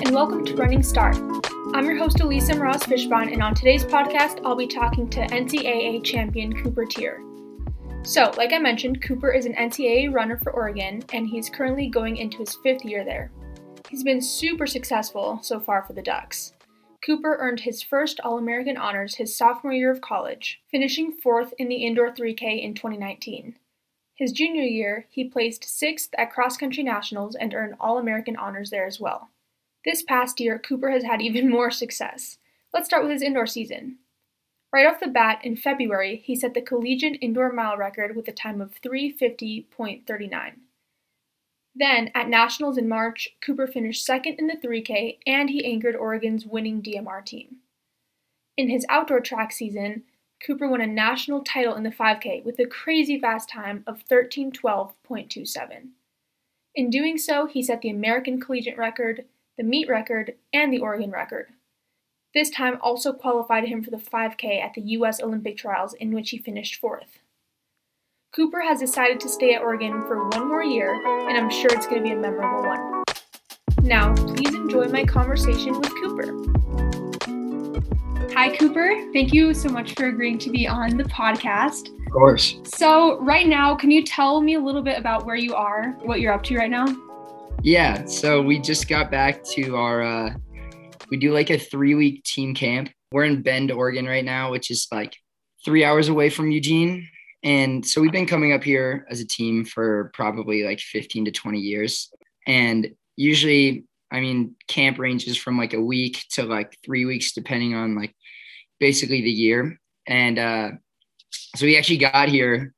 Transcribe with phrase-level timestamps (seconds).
[0.00, 1.16] and welcome to Running Start.
[1.74, 6.04] I'm your host, Elisa Moraz Fishbon, and on today's podcast, I'll be talking to NCAA
[6.04, 7.18] champion Cooper Teare.
[8.06, 12.16] So, like I mentioned, Cooper is an NCAA runner for Oregon, and he's currently going
[12.16, 13.32] into his fifth year there.
[13.88, 16.52] He's been super successful so far for the Ducks.
[17.04, 21.68] Cooper earned his first All American honors his sophomore year of college, finishing fourth in
[21.68, 23.56] the indoor 3K in 2019.
[24.14, 28.70] His junior year, he placed sixth at cross country nationals and earned All American honors
[28.70, 29.30] there as well.
[29.84, 32.38] This past year, Cooper has had even more success.
[32.72, 33.98] Let's start with his indoor season.
[34.72, 38.32] Right off the bat, in February, he set the collegiate indoor mile record with a
[38.32, 40.52] time of 350.39.
[41.74, 46.44] Then, at Nationals in March, Cooper finished second in the 3K and he anchored Oregon's
[46.44, 47.58] winning DMR team.
[48.56, 50.02] In his outdoor track season,
[50.44, 55.90] Cooper won a national title in the 5K with a crazy fast time of 1312.27.
[56.74, 59.24] In doing so, he set the American collegiate record,
[59.58, 61.48] the meet record, and the Oregon record.
[62.32, 65.20] This time also qualified him for the 5K at the U.S.
[65.20, 67.18] Olympic trials, in which he finished fourth.
[68.32, 70.94] Cooper has decided to stay at Oregon for one more year,
[71.28, 73.02] and I'm sure it's going to be a memorable one.
[73.82, 76.32] Now, please enjoy my conversation with Cooper.
[78.34, 79.10] Hi, Cooper.
[79.12, 81.88] Thank you so much for agreeing to be on the podcast.
[82.06, 82.56] Of course.
[82.64, 86.20] So, right now, can you tell me a little bit about where you are, what
[86.20, 86.86] you're up to right now?
[87.62, 88.04] Yeah.
[88.06, 90.34] So, we just got back to our, uh,
[91.10, 92.90] we do like a three week team camp.
[93.12, 95.16] We're in Bend, Oregon right now, which is like
[95.64, 97.08] three hours away from Eugene.
[97.42, 101.30] And so we've been coming up here as a team for probably like 15 to
[101.30, 102.10] 20 years.
[102.46, 107.74] And usually, I mean, camp ranges from like a week to like three weeks, depending
[107.74, 108.14] on like
[108.80, 109.78] basically the year.
[110.06, 110.70] And uh,
[111.30, 112.74] so we actually got here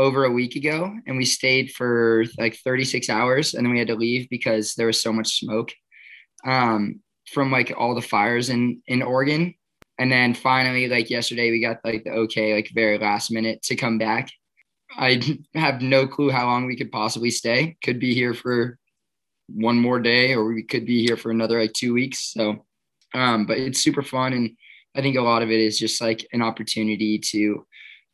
[0.00, 3.88] over a week ago and we stayed for like 36 hours and then we had
[3.88, 5.72] to leave because there was so much smoke
[6.46, 7.00] um,
[7.32, 9.54] from like all the fires in in Oregon
[10.00, 13.76] and then finally, like yesterday, we got like the okay, like very last minute to
[13.76, 14.30] come back.
[14.96, 15.20] I
[15.54, 17.76] have no clue how long we could possibly stay.
[17.84, 18.78] Could be here for
[19.48, 22.32] one more day, or we could be here for another like two weeks.
[22.32, 22.64] So,
[23.12, 24.56] um, but it's super fun, and
[24.96, 27.66] I think a lot of it is just like an opportunity to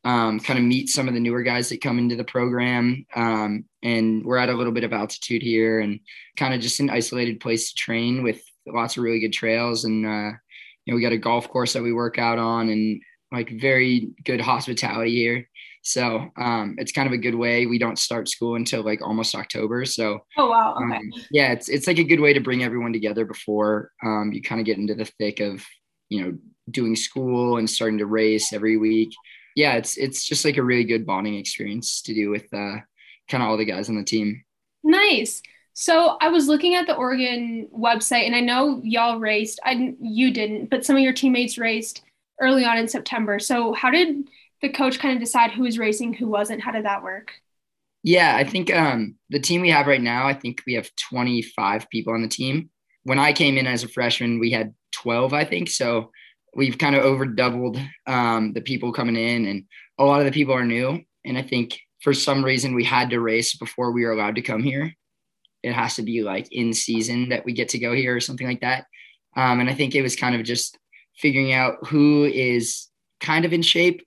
[0.07, 3.05] um, kind of meet some of the newer guys that come into the program.
[3.15, 6.01] Um, and we're at a little bit of altitude here, and
[6.37, 10.07] kind of just an isolated place to train with lots of really good trails and.
[10.07, 10.31] Uh,
[10.87, 13.03] you know, we got a golf course that we work out on and
[13.33, 15.49] like very good hospitality here.
[15.83, 17.67] So um, it's kind of a good way.
[17.67, 19.85] We don't start school until like almost October.
[19.85, 20.97] So oh wow, okay.
[20.97, 24.43] Um, yeah, it's it's like a good way to bring everyone together before um, you
[24.43, 25.65] kind of get into the thick of
[26.09, 26.39] you know
[26.71, 29.11] doing school and starting to race every week.
[29.57, 32.77] Yeah, it's it's just like a really good bonding experience to do with uh,
[33.29, 34.45] kind of all the guys on the team.
[34.85, 35.43] Nice.
[35.73, 39.59] So I was looking at the Oregon website, and I know y'all raced.
[39.65, 42.03] I you didn't, but some of your teammates raced
[42.41, 43.39] early on in September.
[43.39, 44.29] So how did
[44.63, 46.63] the coach kind of decide who was racing, who wasn't?
[46.63, 47.33] How did that work?
[48.03, 51.91] Yeah, I think um, the team we have right now, I think we have 25
[51.91, 52.71] people on the team.
[53.03, 55.69] When I came in as a freshman, we had 12, I think.
[55.69, 56.13] So
[56.57, 59.65] we've kind of over doubled um, the people coming in, and
[59.99, 61.01] a lot of the people are new.
[61.25, 64.43] And I think for some reason we had to race before we were allowed to
[64.43, 64.93] come here
[65.67, 68.47] it has to be like in season that we get to go here or something
[68.47, 68.87] like that.
[69.37, 70.79] Um, and I think it was kind of just
[71.19, 72.87] figuring out who is
[73.21, 74.07] kind of in shape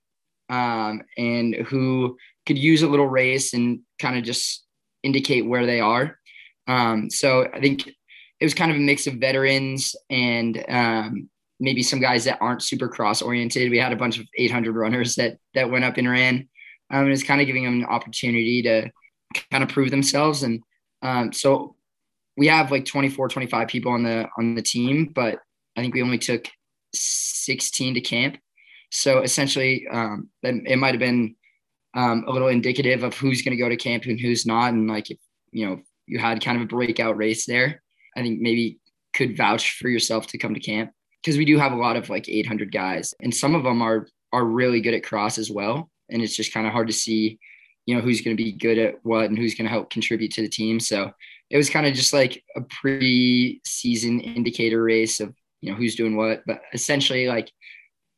[0.50, 4.66] um, and who could use a little race and kind of just
[5.04, 6.18] indicate where they are.
[6.68, 11.84] Um, so I think it was kind of a mix of veterans and um, maybe
[11.84, 13.70] some guys that aren't super cross oriented.
[13.70, 16.48] We had a bunch of 800 runners that that went up and ran.
[16.92, 18.90] Um, and it's kind of giving them an opportunity to
[19.52, 20.44] kind of prove themselves.
[20.44, 20.62] And
[21.02, 21.76] um, so
[22.36, 25.40] we have like 24, 25 people on the on the team, but
[25.76, 26.48] I think we only took
[26.94, 28.38] 16 to camp.
[28.92, 31.36] So essentially, um, it might have been
[31.94, 34.74] um, a little indicative of who's going to go to camp and who's not.
[34.74, 35.18] And like if
[35.52, 37.84] you know you had kind of a breakout race there,
[38.16, 38.80] I think maybe
[39.14, 42.10] could vouch for yourself to come to camp because we do have a lot of
[42.10, 45.90] like 800 guys, and some of them are are really good at cross as well.
[46.10, 47.40] And it's just kind of hard to see
[47.86, 50.32] you know who's going to be good at what and who's going to help contribute
[50.34, 50.80] to the team.
[50.80, 51.12] So
[51.50, 56.16] it was kind of just like a pre-season indicator race of you know who's doing
[56.16, 57.52] what, but essentially like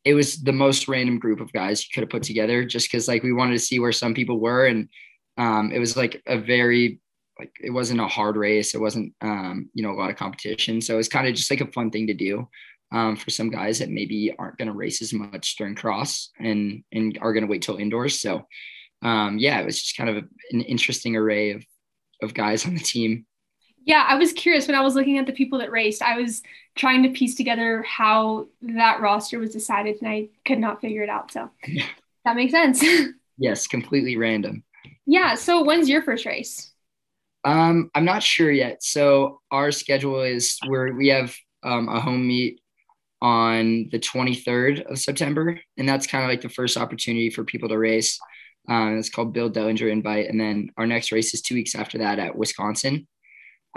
[0.03, 3.07] it was the most random group of guys you could have put together just because
[3.07, 4.89] like we wanted to see where some people were and
[5.37, 6.99] um, it was like a very
[7.39, 10.81] like it wasn't a hard race it wasn't um, you know a lot of competition
[10.81, 12.47] so it was kind of just like a fun thing to do
[12.91, 16.83] um, for some guys that maybe aren't going to race as much during cross and
[16.91, 18.45] and are going to wait till indoors so
[19.01, 21.65] um, yeah, it was just kind of a, an interesting array of
[22.21, 23.25] of guys on the team.
[23.83, 26.03] Yeah, I was curious when I was looking at the people that raced.
[26.03, 26.43] I was
[26.75, 31.09] trying to piece together how that roster was decided, and I could not figure it
[31.09, 31.31] out.
[31.31, 31.49] So
[32.25, 32.83] that makes sense.
[33.37, 34.63] yes, completely random.
[35.07, 35.33] Yeah.
[35.33, 36.71] So when's your first race?
[37.43, 38.83] Um, I'm not sure yet.
[38.83, 42.61] So our schedule is where we have um, a home meet
[43.21, 47.69] on the 23rd of September, and that's kind of like the first opportunity for people
[47.69, 48.19] to race.
[48.67, 51.99] Um, it's called Bill Dellinger Invite, and then our next race is two weeks after
[51.99, 53.07] that at Wisconsin.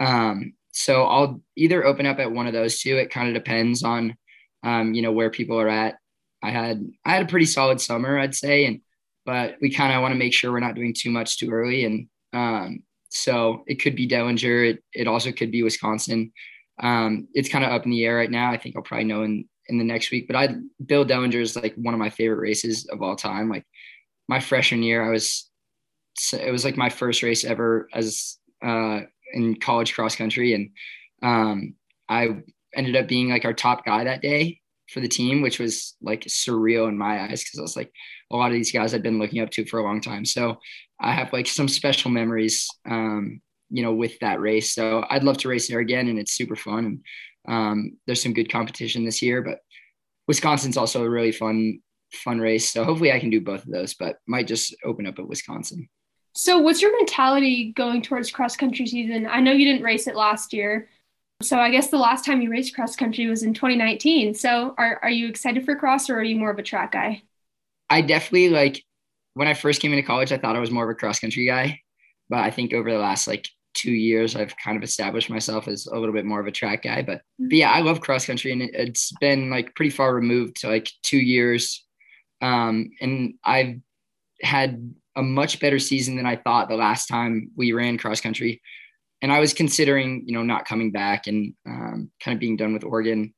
[0.01, 2.97] Um, so I'll either open up at one of those two.
[2.97, 4.17] It kind of depends on,
[4.63, 5.97] um, you know, where people are at.
[6.43, 8.81] I had I had a pretty solid summer, I'd say, and
[9.25, 11.85] but we kind of want to make sure we're not doing too much too early.
[11.85, 14.71] And um, so it could be Dellinger.
[14.71, 16.33] It, it also could be Wisconsin.
[16.83, 18.51] Um, it's kind of up in the air right now.
[18.51, 20.27] I think I'll probably know in in the next week.
[20.27, 23.49] But I Bill Dellinger is like one of my favorite races of all time.
[23.49, 23.65] Like
[24.29, 25.51] my freshman year, I was
[26.33, 29.01] it was like my first race ever as uh,
[29.33, 30.71] in college cross country, and
[31.23, 31.75] um,
[32.09, 32.29] I
[32.75, 34.61] ended up being like our top guy that day
[34.91, 37.93] for the team, which was like surreal in my eyes because I was like
[38.31, 40.25] a lot of these guys I'd been looking up to for a long time.
[40.25, 40.59] So
[41.01, 44.75] I have like some special memories, um, you know, with that race.
[44.75, 46.85] So I'd love to race there again, and it's super fun.
[46.87, 47.01] And
[47.49, 49.59] um, there's some good competition this year, but
[50.27, 51.81] Wisconsin's also a really fun
[52.13, 52.71] fun race.
[52.71, 55.89] So hopefully I can do both of those, but might just open up at Wisconsin.
[56.37, 59.27] So what's your mentality going towards cross country season?
[59.27, 60.89] I know you didn't race it last year.
[61.43, 64.35] So I guess the last time you raced cross country was in 2019.
[64.35, 67.23] So are are you excited for cross or are you more of a track guy?
[67.91, 68.83] I definitely like
[69.35, 71.47] when I first came into college, I thought I was more of a cross country
[71.47, 71.81] guy.
[72.35, 75.87] But I think over the last like two years, I've kind of established myself as
[75.87, 77.01] a little bit more of a track guy.
[77.01, 80.57] But, but yeah, I love cross country and it, has been like pretty far removed
[80.57, 81.85] to like two years.
[82.43, 83.77] Um, and I've
[84.43, 88.61] had a much better season than I thought the last time we ran cross country.
[89.23, 92.73] And I was considering, you know, not coming back and um, kind of being done
[92.73, 93.33] with Oregon.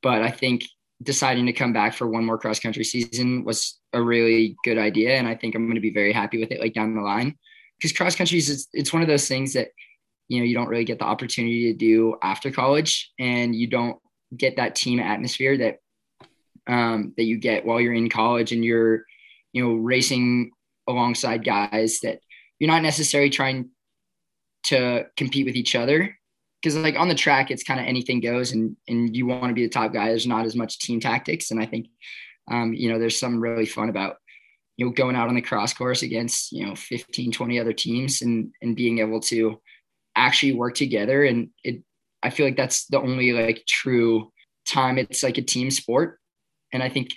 [0.00, 0.62] But I think
[1.02, 5.16] deciding to come back for one more cross country season was a really good idea.
[5.16, 7.36] And I think I'm going to be very happy with it, like down the line.
[7.78, 9.68] Because cross country is, it's one of those things that,
[10.28, 13.98] you know, you don't really get the opportunity to do after college and you don't
[14.36, 15.78] get that team atmosphere that,
[16.66, 19.04] um, that you get while you're in college and you're,
[19.52, 20.50] you know, racing
[20.86, 22.20] alongside guys that
[22.58, 23.70] you're not necessarily trying
[24.64, 26.14] to compete with each other.
[26.60, 29.54] Because like on the track it's kind of anything goes and and you want to
[29.54, 30.08] be the top guy.
[30.08, 31.86] There's not as much team tactics and i think
[32.50, 34.16] um, you know there's something really fun about
[34.78, 38.22] you know going out on the cross course against you know 15 20 other teams
[38.22, 39.60] and and being able to
[40.16, 41.82] actually work together and it
[42.22, 44.32] i feel like that's the only like true
[44.66, 46.18] time it's like a team sport
[46.72, 47.10] and i think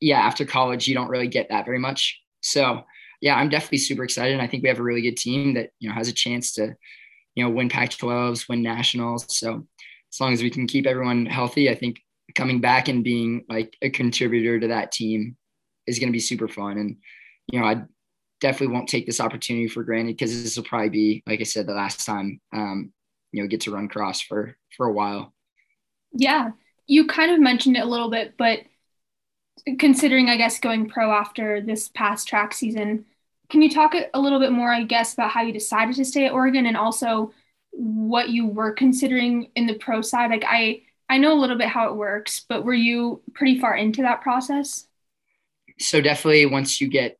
[0.00, 2.82] yeah after college you don't really get that very much so
[3.20, 4.32] yeah, I'm definitely super excited.
[4.32, 6.52] And I think we have a really good team that, you know, has a chance
[6.54, 6.74] to,
[7.34, 9.26] you know, win Pac 12s, win nationals.
[9.36, 9.66] So
[10.12, 12.00] as long as we can keep everyone healthy, I think
[12.34, 15.36] coming back and being like a contributor to that team
[15.88, 16.78] is going to be super fun.
[16.78, 16.96] And,
[17.50, 17.82] you know, I
[18.40, 21.66] definitely won't take this opportunity for granted because this will probably be, like I said,
[21.66, 22.92] the last time, um,
[23.32, 25.34] you know, get to run cross for, for a while.
[26.12, 26.50] Yeah.
[26.86, 28.60] You kind of mentioned it a little bit, but
[29.78, 33.04] considering, I guess, going pro after this past track season,
[33.50, 36.26] can you talk a little bit more, I guess, about how you decided to stay
[36.26, 37.32] at Oregon and also
[37.70, 40.30] what you were considering in the pro side?
[40.30, 43.74] Like, I I know a little bit how it works, but were you pretty far
[43.74, 44.87] into that process?
[45.80, 47.16] So definitely, once you get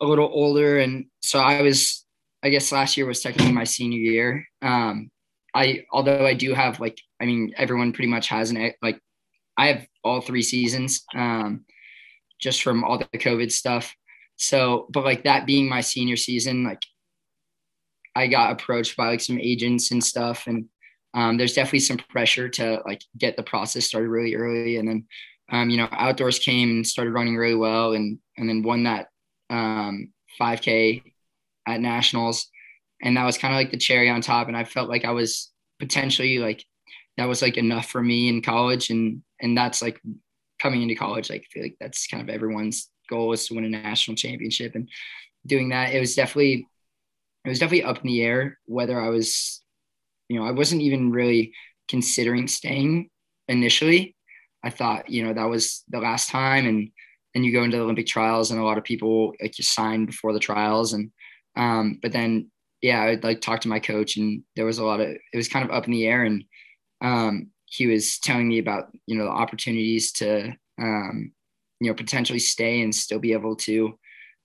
[0.00, 2.04] a little older, and so I was,
[2.42, 4.46] I guess last year was technically my senior year.
[4.62, 5.10] Um,
[5.54, 9.00] I although I do have like, I mean, everyone pretty much has an like
[9.56, 11.64] I have all three seasons, um,
[12.40, 13.94] just from all the COVID stuff.
[14.36, 16.82] So, but like that being my senior season, like
[18.14, 20.66] I got approached by like some agents and stuff, and
[21.14, 24.76] um, there's definitely some pressure to like get the process started really early.
[24.76, 25.06] And then,
[25.50, 29.08] um, you know, outdoors came and started running really well, and and then won that
[29.50, 31.02] um, 5K
[31.66, 32.48] at nationals,
[33.02, 34.48] and that was kind of like the cherry on top.
[34.48, 36.64] And I felt like I was potentially like
[37.16, 38.90] that was like enough for me in college.
[38.90, 40.00] And and that's like
[40.60, 43.64] coming into college like i feel like that's kind of everyone's goal is to win
[43.64, 44.74] a national championship.
[44.74, 44.88] And
[45.46, 46.66] doing that it was definitely
[47.44, 49.62] it was definitely up in the air whether i was
[50.28, 51.52] you know i wasn't even really
[51.88, 53.08] considering staying
[53.46, 54.15] initially
[54.66, 56.66] i thought you know that was the last time.
[56.66, 56.90] And
[57.32, 60.06] then you go into the olympic trials and a lot of people like you sign
[60.06, 60.92] before the trials.
[60.92, 61.10] And
[61.56, 62.50] um but then
[62.82, 65.36] yeah i would like talk to my coach and there was a lot of it
[65.36, 66.24] was kind of up in the air.
[66.24, 66.44] And
[67.00, 71.32] um, he was telling me about you know the opportunities to um,
[71.80, 73.98] you know potentially stay and still be able to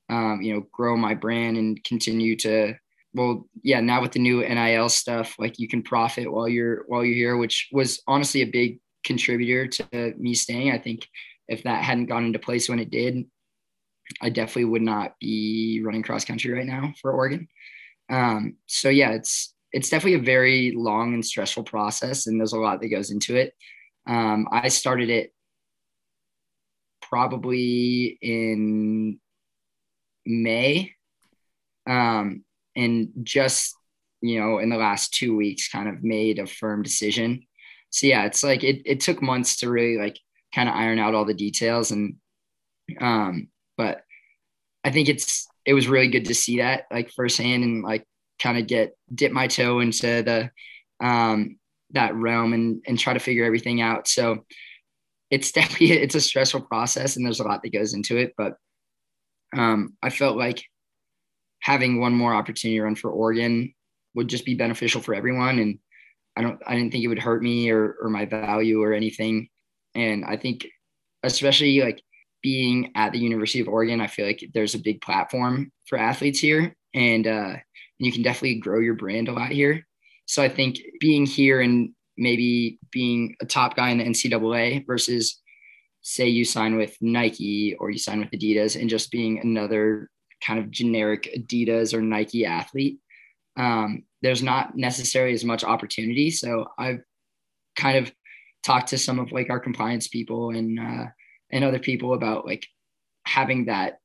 [0.10, 2.76] um, you know grow my brand and continue to
[3.14, 7.04] well, yeah, now with the new NIL stuff, like you can profit while you're while
[7.04, 10.72] you're here, which was honestly a big contributor to me staying.
[10.72, 11.08] I think
[11.48, 13.26] if that hadn't gone into place when it did,
[14.22, 17.48] I definitely would not be running cross country right now for Oregon.
[18.10, 22.60] Um, so yeah, it's it's definitely a very long and stressful process, and there's a
[22.60, 23.54] lot that goes into it.
[24.06, 25.34] Um, I started it
[27.02, 29.20] probably in
[30.26, 30.94] May,
[31.88, 32.44] um,
[32.76, 33.76] and just
[34.22, 37.46] you know in the last two weeks, kind of made a firm decision.
[37.92, 40.18] So yeah, it's like it it took months to really like
[40.56, 42.16] kind of iron out all the details and
[43.00, 44.02] um but
[44.84, 48.06] I think it's it was really good to see that like firsthand and like
[48.40, 50.52] kind of get dip my toe into the
[51.06, 51.58] um
[51.92, 54.08] that realm and and try to figure everything out.
[54.08, 54.46] So
[55.30, 58.54] it's definitely it's a stressful process and there's a lot that goes into it, but
[59.56, 60.64] um I felt like
[61.60, 63.74] having one more opportunity to run for Oregon
[64.16, 65.80] would just be beneficial for everyone and
[66.42, 69.48] I don't I didn't think it would hurt me or or my value or anything.
[69.94, 70.66] And I think
[71.22, 72.02] especially like
[72.42, 76.40] being at the University of Oregon, I feel like there's a big platform for athletes
[76.40, 77.54] here, and uh,
[78.00, 79.86] you can definitely grow your brand a lot here.
[80.26, 85.40] So I think being here and maybe being a top guy in the NCAA versus
[86.02, 90.10] say you sign with Nike or you sign with Adidas and just being another
[90.44, 92.98] kind of generic Adidas or Nike athlete,
[93.58, 96.32] um, there's not necessarily as much opportunity.
[96.32, 97.02] So I've
[97.76, 98.12] kind of
[98.64, 101.06] talked to some of like our compliance people and uh,
[101.52, 102.66] and other people about like
[103.26, 104.00] having that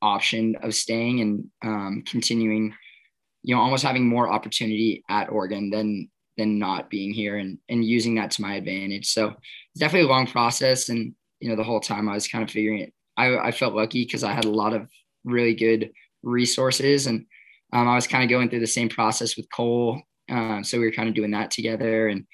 [0.00, 2.74] option of staying and um, continuing,
[3.42, 7.84] you know, almost having more opportunity at Oregon than than not being here and and
[7.84, 9.06] using that to my advantage.
[9.08, 12.44] So it's definitely a long process, and you know, the whole time I was kind
[12.44, 12.92] of figuring it.
[13.16, 14.88] I, I felt lucky because I had a lot of
[15.24, 15.92] really good
[16.22, 17.26] resources, and
[17.72, 20.00] um, I was kind of going through the same process with Cole.
[20.30, 22.26] Uh, so we were kind of doing that together, and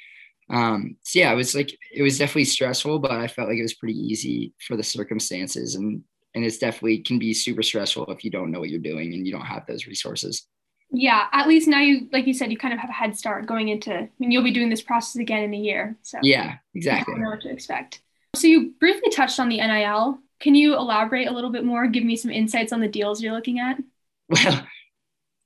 [0.50, 3.62] um, so yeah, it was like it was definitely stressful, but I felt like it
[3.62, 6.02] was pretty easy for the circumstances, and
[6.34, 9.26] and it's definitely can be super stressful if you don't know what you're doing and
[9.26, 10.46] you don't have those resources.
[10.90, 13.46] Yeah, at least now you, like you said, you kind of have a head start
[13.46, 13.92] going into.
[13.94, 17.14] I mean, you'll be doing this process again in a year, so yeah, exactly.
[17.14, 18.00] know what to expect.
[18.34, 20.18] So you briefly touched on the NIL.
[20.40, 21.88] Can you elaborate a little bit more?
[21.88, 23.78] Give me some insights on the deals you're looking at.
[24.30, 24.66] Well,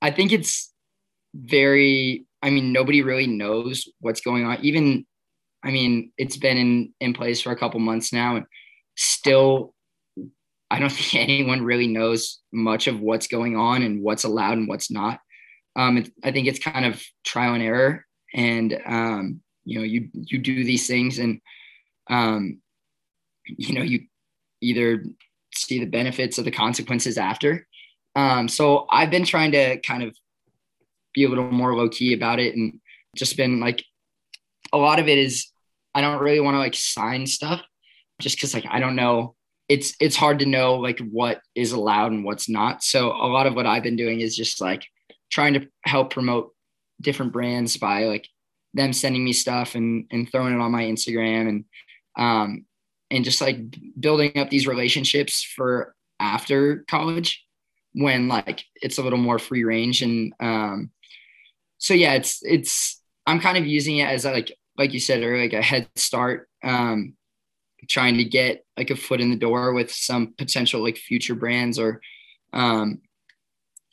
[0.03, 0.71] I think it's
[1.33, 4.57] very I mean, nobody really knows what's going on.
[4.63, 5.05] Even,
[5.63, 8.45] I mean, it's been in, in place for a couple months now and
[8.97, 9.73] still,
[10.69, 14.67] I don't think anyone really knows much of what's going on and what's allowed and
[14.67, 15.21] what's not.
[15.77, 18.05] Um, it, I think it's kind of trial and error.
[18.35, 21.39] And, um, you know, you, you do these things and,
[22.09, 22.59] um,
[23.45, 24.01] you know, you
[24.61, 25.05] either
[25.53, 27.65] see the benefits of the consequences after.
[28.15, 30.15] Um, so I've been trying to kind of
[31.13, 32.79] be a little more low key about it and
[33.15, 33.83] just been like
[34.71, 35.47] a lot of it is
[35.93, 37.61] I don't really want to like sign stuff
[38.19, 39.35] just because like I don't know
[39.69, 42.83] it's it's hard to know like what is allowed and what's not.
[42.83, 44.85] So a lot of what I've been doing is just like
[45.31, 46.53] trying to help promote
[47.01, 48.27] different brands by like
[48.73, 51.65] them sending me stuff and and throwing it on my Instagram and
[52.17, 52.65] um
[53.09, 53.57] and just like
[53.99, 57.43] building up these relationships for after college
[57.93, 60.91] when like it's a little more free range and um
[61.83, 65.41] so yeah, it's it's I'm kind of using it as like like you said earlier,
[65.41, 67.15] like a head start, um,
[67.89, 71.77] trying to get like a foot in the door with some potential like future brands
[71.77, 71.99] or
[72.53, 73.01] um,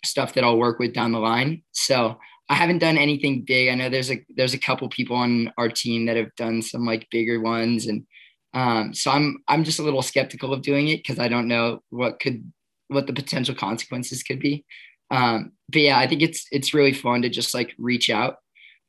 [0.04, 1.64] stuff that I'll work with down the line.
[1.72, 2.16] So
[2.48, 3.68] I haven't done anything big.
[3.68, 6.86] I know there's a there's a couple people on our team that have done some
[6.86, 8.06] like bigger ones, and
[8.54, 11.82] um, so I'm I'm just a little skeptical of doing it because I don't know
[11.90, 12.52] what could
[12.90, 14.64] what the potential consequences could be.
[15.10, 18.36] Um, but yeah, I think it's it's really fun to just like reach out,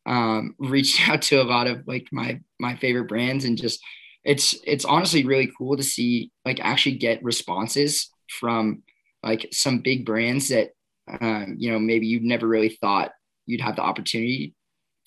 [0.06, 3.82] um, reach out to a lot of like my my favorite brands and just
[4.24, 8.84] it's it's honestly really cool to see like actually get responses from
[9.24, 10.70] like some big brands that
[11.20, 13.12] um, you know maybe you never really thought
[13.46, 14.56] you'd have the opportunity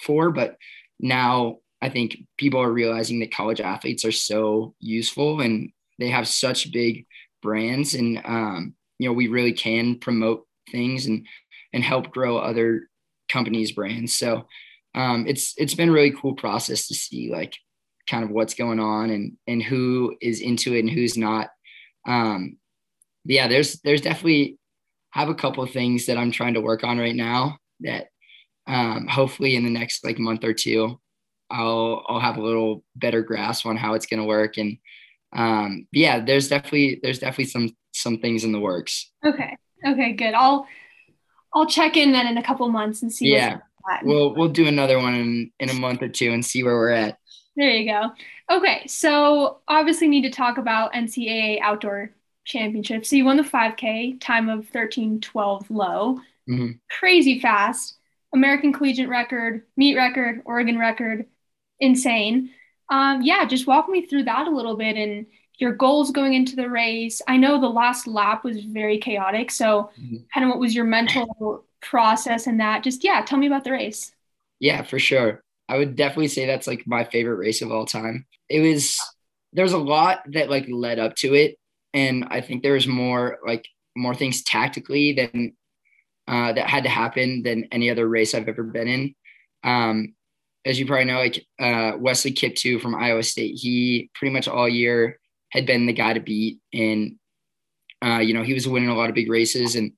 [0.02, 0.56] for, but
[1.00, 6.26] now I think people are realizing that college athletes are so useful and they have
[6.26, 7.06] such big
[7.42, 11.26] brands and um, you know we really can promote things and
[11.72, 12.88] and help grow other
[13.28, 14.14] companies' brands.
[14.14, 14.46] So
[14.94, 17.56] um, it's it's been a really cool process to see like
[18.08, 21.50] kind of what's going on and and who is into it and who's not.
[22.06, 22.58] Um,
[23.24, 24.58] yeah, there's there's definitely
[25.10, 28.08] have a couple of things that I'm trying to work on right now that
[28.66, 31.00] um, hopefully in the next like month or two
[31.50, 34.78] I'll I'll have a little better grasp on how it's going to work and
[35.34, 39.10] um, yeah, there's definitely there's definitely some some things in the works.
[39.24, 39.56] Okay.
[39.86, 40.34] Okay, good.
[40.34, 40.66] I'll
[41.52, 43.32] I'll check in then in a couple months and see.
[43.32, 43.58] Yeah,
[44.02, 46.90] we'll we'll do another one in in a month or two and see where we're
[46.90, 47.18] at.
[47.56, 48.10] There you go.
[48.50, 52.10] Okay, so obviously need to talk about NCAA outdoor
[52.44, 53.06] championship.
[53.06, 56.72] So you won the 5K, time of 13:12 low, mm-hmm.
[56.98, 57.98] crazy fast,
[58.32, 61.26] American collegiate record, meet record, Oregon record,
[61.78, 62.50] insane.
[62.90, 65.26] Um, yeah, just walk me through that a little bit and
[65.58, 67.23] your goals going into the race.
[67.28, 70.16] I know the last lap was very chaotic, so mm-hmm.
[70.32, 72.82] kind of what was your mental process and that?
[72.82, 74.12] Just yeah, tell me about the race.
[74.58, 75.42] Yeah, for sure.
[75.68, 78.26] I would definitely say that's like my favorite race of all time.
[78.49, 79.00] It was
[79.52, 81.56] there's a lot that like led up to it
[81.94, 85.52] and I think there was more like more things tactically than
[86.26, 89.14] uh, that had to happen than any other race I've ever been in.
[89.62, 90.14] Um,
[90.64, 94.68] as you probably know, like uh, Wesley Kiptoo from Iowa State, he pretty much all
[94.68, 95.20] year
[95.54, 97.16] had been the guy to beat, and
[98.04, 99.92] uh, you know he was winning a lot of big races, and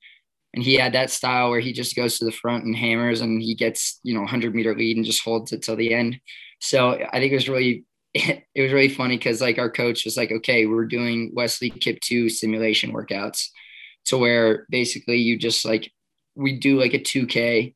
[0.55, 3.43] and he had that style where he just goes to the front and hammers, and
[3.43, 6.21] he gets you know 100 meter lead and just holds it till the end.
[6.61, 7.85] So I think it was really
[8.15, 12.31] it was really funny because like our coach was like, okay, we're doing Wesley Kiptoo
[12.31, 13.49] simulation workouts
[14.07, 15.91] to where basically you just like
[16.35, 17.75] we do like a 2K,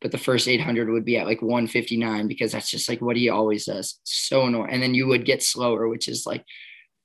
[0.00, 3.28] but the first 800 would be at like 159 because that's just like what he
[3.28, 4.00] always does.
[4.04, 4.70] So annoying.
[4.70, 6.44] And then you would get slower, which is like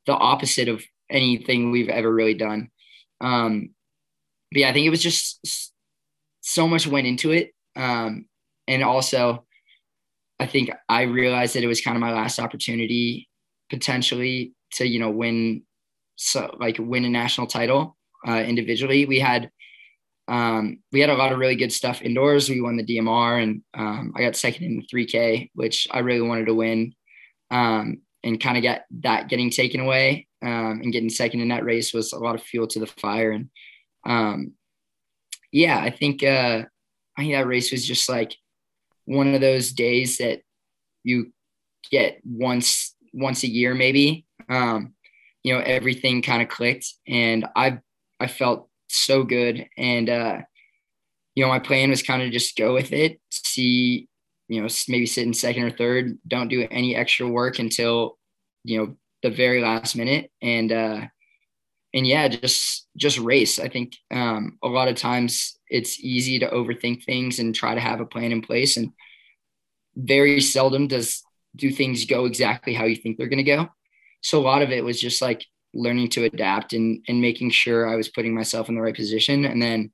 [0.06, 2.70] the opposite of anything we've ever really done.
[3.20, 3.72] Um,
[4.52, 5.74] but yeah, I think it was just
[6.42, 7.54] so much went into it.
[7.76, 8.26] Um,
[8.68, 9.46] and also,
[10.40, 13.30] I think I realized that it was kind of my last opportunity
[13.70, 15.64] potentially to, you know, win,
[16.16, 17.96] so like win a national title
[18.28, 19.06] uh, individually.
[19.06, 19.52] We had,
[20.28, 22.50] um, we had a lot of really good stuff indoors.
[22.50, 26.28] We won the DMR and um, I got second in the 3K, which I really
[26.28, 26.94] wanted to win
[27.52, 31.64] um, and kind of get that getting taken away um, and getting second in that
[31.64, 33.32] race was a lot of fuel to the fire.
[33.32, 33.50] And
[34.06, 34.54] um,
[35.52, 36.64] yeah, I think, uh,
[37.18, 38.36] I think that race was just like,
[39.06, 40.42] one of those days that
[41.04, 41.32] you
[41.92, 44.94] get once once a year maybe um,
[45.44, 47.80] you know everything kind of clicked and i
[48.20, 50.38] i felt so good and uh
[51.36, 54.08] you know my plan was kind of just go with it see
[54.52, 58.18] you know maybe sit in second or third don't do any extra work until
[58.66, 60.30] you know the very last minute.
[60.42, 61.02] And uh
[61.94, 63.60] and yeah just just race.
[63.60, 67.80] I think um a lot of times it's easy to overthink things and try to
[67.80, 68.76] have a plan in place.
[68.76, 68.92] And
[69.96, 71.24] very seldom does
[71.56, 73.70] do things go exactly how you think they're going to go.
[74.22, 77.88] So a lot of it was just like learning to adapt and and making sure
[77.88, 79.46] i was putting myself in the right position.
[79.46, 79.92] And then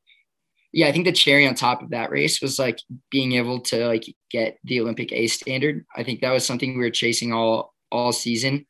[0.78, 3.88] yeah i think the cherry on top of that race was like being able to
[3.88, 5.84] like get the olympic a standard.
[5.96, 8.66] I think that was something we were chasing all all season.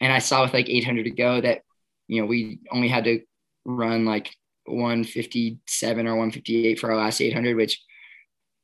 [0.00, 1.62] And i saw with like 800 to go that
[2.08, 3.20] you know we only had to
[3.64, 7.80] run like 157 or 158 for our last 800 which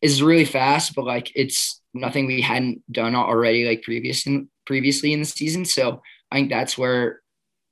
[0.03, 5.13] is really fast but like it's nothing we hadn't done already like previous in, previously
[5.13, 5.65] in the season.
[5.65, 7.21] So i think that's where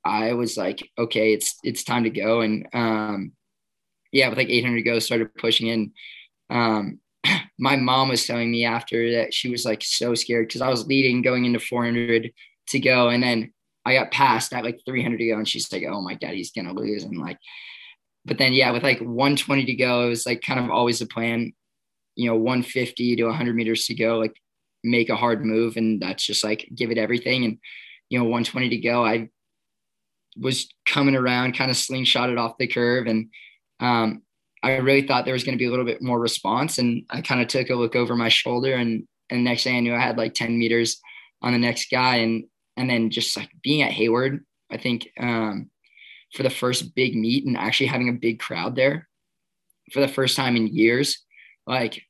[0.04, 2.42] i was like okay it's it's time to go.
[2.42, 3.32] And um
[4.12, 5.92] yeah with like 800 to go started pushing in
[6.50, 6.98] um
[7.58, 10.86] my mom was telling me after that she was like so scared because i was
[10.86, 12.32] leading going into 400
[12.68, 13.52] to go and then
[13.84, 16.52] I got passed at like 300 to go, and she's like, "Oh my god, he's
[16.52, 17.38] gonna lose." And like,
[18.24, 21.06] but then yeah, with like 120 to go, it was like kind of always the
[21.06, 21.52] plan.
[22.14, 24.36] You know, 150 to 100 meters to go, like
[24.84, 27.44] make a hard move, and that's just like give it everything.
[27.44, 27.58] And
[28.10, 29.30] you know, 120 to go, I
[30.36, 33.30] was coming around, kind of slingshotted off the curve, and
[33.82, 34.22] um,
[34.62, 36.78] I really thought there was going to be a little bit more response.
[36.78, 39.80] And I kind of took a look over my shoulder, and and next thing I
[39.80, 41.00] knew, I had like 10 meters
[41.42, 42.44] on the next guy, and
[42.76, 45.68] and then just like being at Hayward, I think um,
[46.32, 49.08] for the first big meet and actually having a big crowd there
[49.92, 51.18] for the first time in years,
[51.66, 52.00] like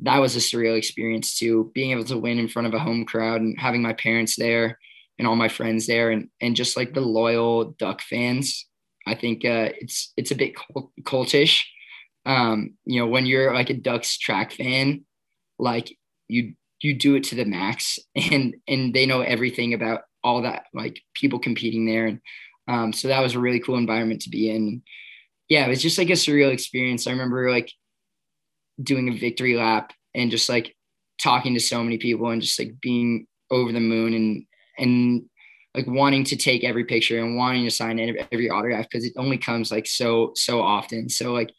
[0.00, 1.70] that was a surreal experience too.
[1.74, 4.78] Being able to win in front of a home crowd and having my parents there
[5.18, 8.66] and all my friends there, and and just like the loyal Duck fans.
[9.06, 10.54] I think uh, it's it's a bit
[11.02, 11.62] cultish.
[12.26, 15.04] Um, you know, when you're like a Ducks track fan,
[15.58, 15.96] like
[16.28, 20.64] you you do it to the max and and they know everything about all that
[20.74, 22.06] like people competing there.
[22.06, 22.20] And
[22.68, 24.82] um, so that was a really cool environment to be in.
[25.48, 27.06] Yeah it was just like a surreal experience.
[27.06, 27.72] I remember like
[28.82, 30.74] doing a victory lap and just like
[31.22, 34.44] talking to so many people and just like being over the moon and
[34.78, 35.22] and
[35.74, 39.12] like wanting to take every picture and wanting to sign in every autograph because it
[39.16, 41.52] only comes like so so often so like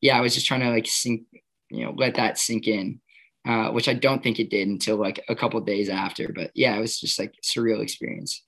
[0.00, 1.22] yeah i was just trying to like sink
[1.70, 3.00] you know let that sink in
[3.44, 6.28] uh, which I don't think it did until like a couple days after.
[6.32, 8.44] But yeah, it was just like surreal experience.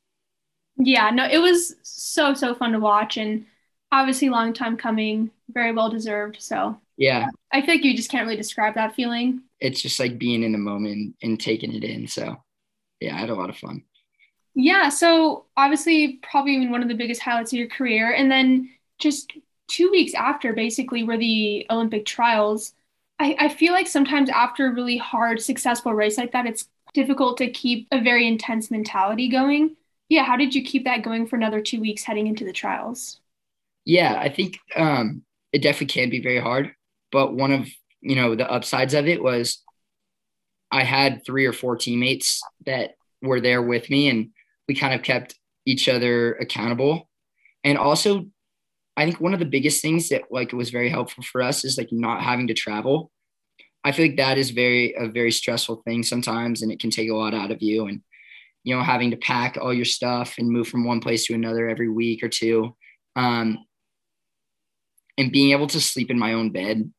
[0.76, 3.46] Yeah, no, it was so so fun to watch, and
[3.92, 5.30] obviously long time coming.
[5.48, 6.36] very well deserved.
[6.40, 9.42] So yeah, I feel like you just can't really describe that feeling.
[9.60, 12.06] It's just like being in the moment and taking it in.
[12.06, 12.36] So
[13.00, 13.82] yeah, I had a lot of fun.
[14.54, 14.88] Yeah.
[14.88, 18.12] So obviously, probably one of the biggest highlights of your career.
[18.12, 19.32] And then just
[19.68, 22.72] two weeks after, basically, were the Olympic trials.
[23.18, 27.38] I, I feel like sometimes after a really hard, successful race like that, it's difficult
[27.38, 29.76] to keep a very intense mentality going.
[30.08, 30.24] Yeah.
[30.24, 33.20] How did you keep that going for another two weeks heading into the trials?
[33.84, 36.72] Yeah, I think um, it definitely can be very hard.
[37.12, 37.68] But one of
[38.00, 39.62] you know the upsides of it was
[40.70, 44.30] I had three or four teammates that were there with me, and
[44.68, 45.34] we kind of kept
[45.66, 47.08] each other accountable.
[47.62, 48.26] And also,
[48.96, 51.78] I think one of the biggest things that like was very helpful for us is
[51.78, 53.10] like not having to travel.
[53.82, 57.10] I feel like that is very a very stressful thing sometimes, and it can take
[57.10, 57.86] a lot out of you.
[57.86, 58.00] And
[58.62, 61.68] you know, having to pack all your stuff and move from one place to another
[61.68, 62.74] every week or two,
[63.16, 63.58] um,
[65.18, 66.90] and being able to sleep in my own bed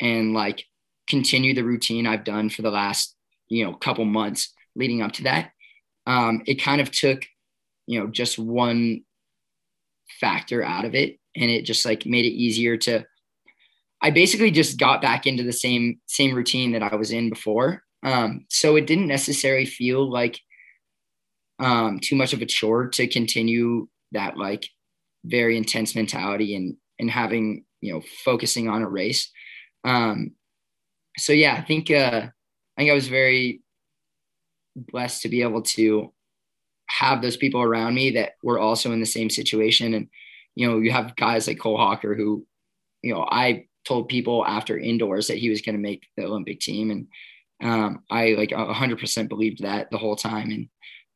[0.00, 0.64] and like
[1.08, 3.14] continue the routine I've done for the last
[3.48, 5.50] you know couple months leading up to that
[6.06, 7.24] um, it kind of took
[7.86, 9.02] you know just one
[10.20, 13.04] factor out of it and it just like made it easier to
[14.02, 17.82] i basically just got back into the same same routine that i was in before.
[18.02, 20.40] Um, so it didn't necessarily feel like
[21.58, 24.66] um, too much of a chore to continue that like
[25.26, 29.30] very intense mentality and and having you know focusing on a race.
[29.84, 30.32] Um,
[31.18, 33.62] so yeah i think uh, i think i was very
[34.76, 36.12] blessed to be able to
[36.88, 39.94] have those people around me that were also in the same situation.
[39.94, 40.08] And,
[40.54, 42.46] you know, you have guys like Cole Hocker who,
[43.02, 46.60] you know, I told people after indoors that he was going to make the Olympic
[46.60, 46.90] team.
[46.90, 47.06] And
[47.62, 50.50] um, I like 100% believed that the whole time.
[50.50, 50.68] And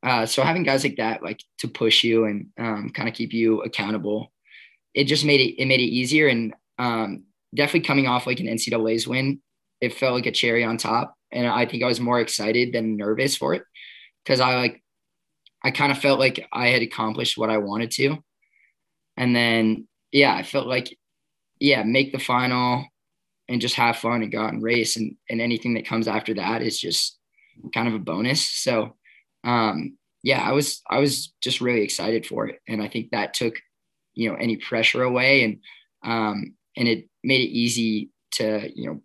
[0.03, 3.33] uh, so having guys like that, like to push you and um, kind of keep
[3.33, 4.33] you accountable,
[4.95, 6.29] it just made it, it made it easier.
[6.29, 9.41] And um, definitely coming off like an NCAA's win,
[9.81, 12.97] it felt like a cherry on top and I think I was more excited than
[12.97, 13.63] nervous for it
[14.25, 14.83] because I like
[15.63, 18.19] I kind of felt like I had accomplished what I wanted to.
[19.17, 20.97] And then yeah, I felt like
[21.61, 22.87] yeah, make the final
[23.49, 26.35] and just have fun and go out and race and and anything that comes after
[26.35, 27.19] that is just
[27.75, 28.49] kind of a bonus.
[28.49, 28.97] So
[29.43, 33.35] um yeah, I was I was just really excited for it and I think that
[33.35, 33.57] took
[34.15, 35.59] you know any pressure away and
[36.05, 39.01] um and it made it easy to you know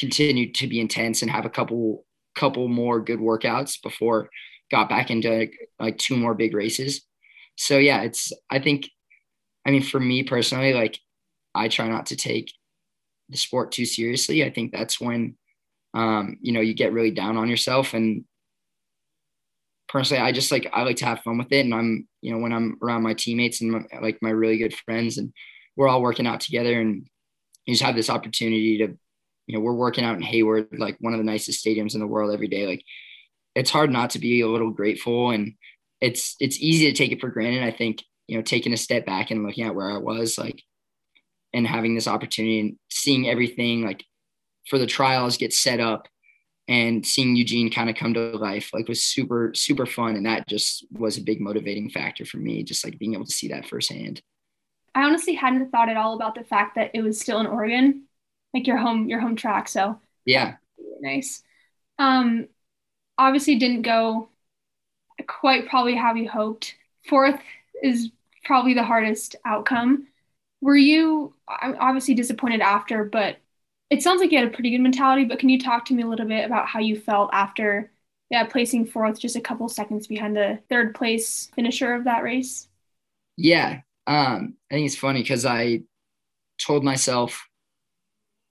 [0.00, 4.30] continued to be intense and have a couple couple more good workouts before
[4.70, 5.48] got back into
[5.80, 7.02] like, two more big races.
[7.56, 8.88] So yeah, it's I think
[9.66, 10.98] I mean for me personally, like
[11.54, 12.52] I try not to take
[13.28, 14.44] the sport too seriously.
[14.44, 15.36] I think that's when
[15.92, 18.24] um, you know, you get really down on yourself and
[19.88, 22.38] personally I just like I like to have fun with it and I'm, you know,
[22.38, 25.32] when I'm around my teammates and my, like my really good friends and
[25.76, 27.06] we're all working out together and
[27.66, 28.96] you just have this opportunity to
[29.50, 32.06] you know, we're working out in Hayward, like one of the nicest stadiums in the
[32.06, 32.68] world every day.
[32.68, 32.84] Like
[33.56, 35.54] it's hard not to be a little grateful and
[36.00, 37.64] it's it's easy to take it for granted.
[37.64, 40.62] I think, you know, taking a step back and looking at where I was like
[41.52, 44.04] and having this opportunity and seeing everything like
[44.68, 46.06] for the trials get set up
[46.68, 50.46] and seeing Eugene kind of come to life like was super super fun and that
[50.46, 53.66] just was a big motivating factor for me just like being able to see that
[53.66, 54.22] firsthand.
[54.94, 58.04] I honestly hadn't thought at all about the fact that it was still in Oregon
[58.54, 59.68] like your home your home track.
[59.68, 60.56] So yeah,
[61.00, 61.42] nice.
[61.98, 62.48] Um,
[63.18, 64.30] obviously didn't go
[65.26, 66.76] quite probably how you hoped.
[67.08, 67.40] Fourth
[67.82, 68.10] is
[68.44, 70.08] probably the hardest outcome.
[70.60, 73.38] Were you I'm obviously disappointed after, but
[73.90, 75.24] it sounds like you had a pretty good mentality.
[75.24, 77.90] But can you talk to me a little bit about how you felt after,
[78.30, 82.68] yeah, placing fourth, just a couple seconds behind the third place finisher of that race?
[83.36, 85.82] Yeah, um, I think it's funny because I
[86.60, 87.48] told myself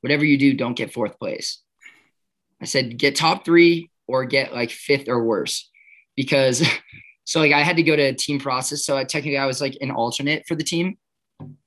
[0.01, 1.61] whatever you do, don't get fourth place.
[2.61, 5.69] I said, get top three or get like fifth or worse.
[6.15, 6.67] Because
[7.25, 8.85] so like I had to go to team process.
[8.85, 10.97] So I technically I was like an alternate for the team.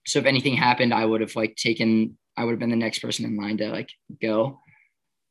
[0.07, 2.99] So if anything happened, I would have like taken, I would have been the next
[2.99, 3.89] person in line to like
[4.21, 4.61] go.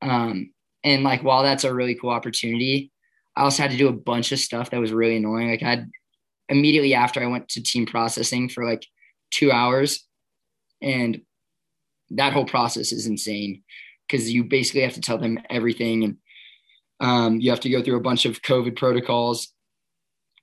[0.01, 0.51] Um,
[0.83, 2.91] and like while that's a really cool opportunity,
[3.35, 5.49] I also had to do a bunch of stuff that was really annoying.
[5.49, 5.91] Like I had
[6.49, 8.85] immediately after I went to team processing for like
[9.29, 10.05] two hours
[10.81, 11.21] and
[12.15, 13.63] that whole process is insane
[14.08, 16.17] because you basically have to tell them everything and
[17.00, 19.54] um, you have to go through a bunch of covid protocols.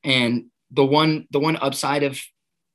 [0.05, 2.21] And the one the one upside of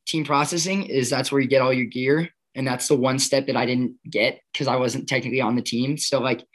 [0.07, 2.29] team processing is that's where you get all your gear.
[2.55, 5.61] And that's the one step that i didn't get because i wasn't technically on the
[5.61, 5.97] team.
[5.97, 6.45] So like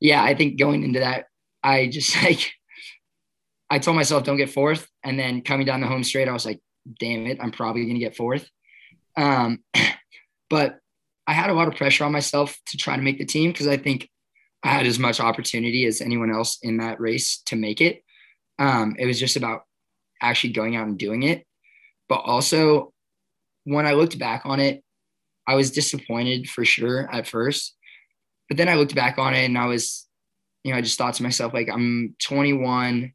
[0.00, 1.26] yeah i think going into that
[1.62, 2.52] i just like
[3.70, 4.88] i told myself don't get fourth.
[5.04, 6.60] And then coming down the home straight i was like
[6.98, 8.48] damn it i'm probably going to get fourth.
[9.16, 9.62] Um,
[10.50, 10.78] but
[11.32, 13.66] I had a lot of pressure on myself to try to make the team because
[13.66, 14.10] I think
[14.62, 18.02] I had as much opportunity as anyone else in that race to make it.
[18.58, 19.62] Um, it was just about
[20.20, 21.46] actually going out and doing it.
[22.06, 22.92] But also,
[23.64, 24.84] when I looked back on it,
[25.48, 27.76] I was disappointed for sure at first.
[28.50, 30.06] But then I looked back on it and I was,
[30.64, 33.10] you know, I just thought to myself, like, I'm 21.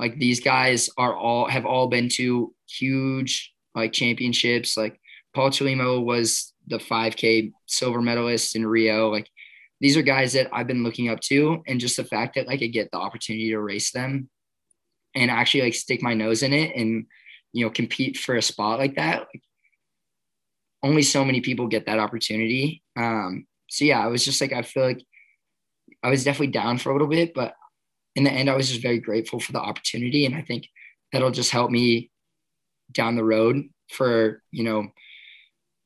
[0.00, 4.76] Like, these guys are all, have all been to huge, like, championships.
[4.76, 4.98] Like,
[5.32, 9.10] Paul Chelimo was the 5K silver medalist in Rio.
[9.10, 9.28] Like,
[9.80, 11.62] these are guys that I've been looking up to.
[11.66, 14.28] And just the fact that, like, I get the opportunity to race them
[15.14, 17.06] and actually, like, stick my nose in it and,
[17.52, 19.42] you know, compete for a spot like that, like,
[20.82, 22.82] only so many people get that opportunity.
[22.96, 25.04] Um, so yeah, I was just like, I feel like
[26.02, 27.54] I was definitely down for a little bit, but
[28.16, 30.26] in the end, I was just very grateful for the opportunity.
[30.26, 30.68] And I think
[31.12, 32.10] that'll just help me
[32.90, 34.88] down the road for, you know,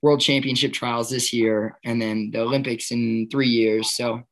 [0.07, 3.93] world championship trials this year and then the Olympics in three years.
[3.93, 4.23] So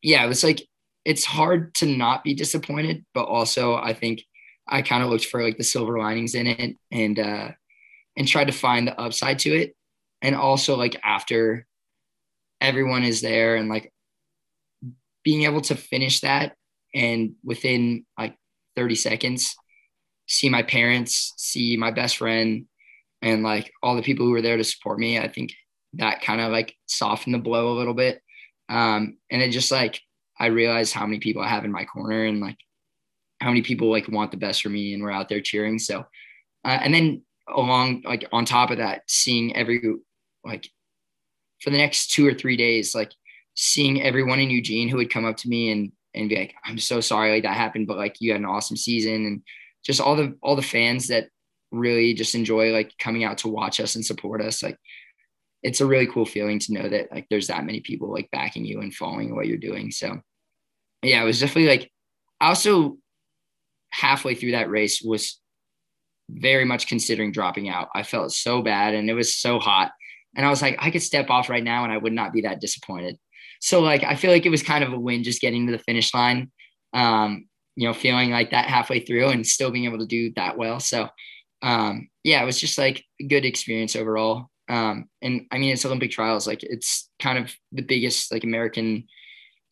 [0.00, 0.64] yeah, it was like,
[1.04, 4.22] it's hard to not be disappointed, but also I think
[4.68, 7.48] I kind of looked for like the silver linings in it and, uh,
[8.16, 9.74] and tried to find the upside to it.
[10.22, 11.66] And also like after
[12.60, 13.92] everyone is there and like
[15.24, 16.54] being able to finish that
[16.94, 18.36] and within like
[18.76, 19.56] 30 seconds
[20.30, 22.66] see my parents, see my best friend
[23.22, 25.52] and like all the people who were there to support me, I think
[25.94, 28.22] that kind of like softened the blow a little bit.
[28.68, 30.00] Um, and it just like
[30.38, 32.56] I realized how many people I have in my corner and like
[33.40, 35.78] how many people like want the best for me and we're out there cheering.
[35.78, 36.00] So,
[36.64, 39.82] uh, and then along like on top of that, seeing every
[40.44, 40.68] like
[41.60, 43.12] for the next two or three days, like
[43.54, 46.78] seeing everyone in Eugene who would come up to me and and be like, I'm
[46.78, 49.42] so sorry like that happened, but like you had an awesome season and
[49.84, 51.28] just all the all the fans that
[51.70, 54.62] really just enjoy like coming out to watch us and support us.
[54.62, 54.76] Like
[55.62, 58.64] it's a really cool feeling to know that like there's that many people like backing
[58.64, 59.90] you and following what you're doing.
[59.90, 60.20] So
[61.02, 61.90] yeah, it was definitely like
[62.40, 62.98] I also
[63.90, 65.40] halfway through that race was
[66.30, 67.88] very much considering dropping out.
[67.94, 69.92] I felt so bad and it was so hot.
[70.36, 72.42] And I was like, I could step off right now and I would not be
[72.42, 73.16] that disappointed.
[73.60, 75.78] So like I feel like it was kind of a win just getting to the
[75.78, 76.50] finish line.
[76.92, 80.58] Um, you know, feeling like that halfway through and still being able to do that
[80.58, 80.80] well.
[80.80, 81.08] So
[81.62, 84.50] um, yeah, it was just like a good experience overall.
[84.68, 89.04] Um, and I mean, it's Olympic trials, like it's kind of the biggest like American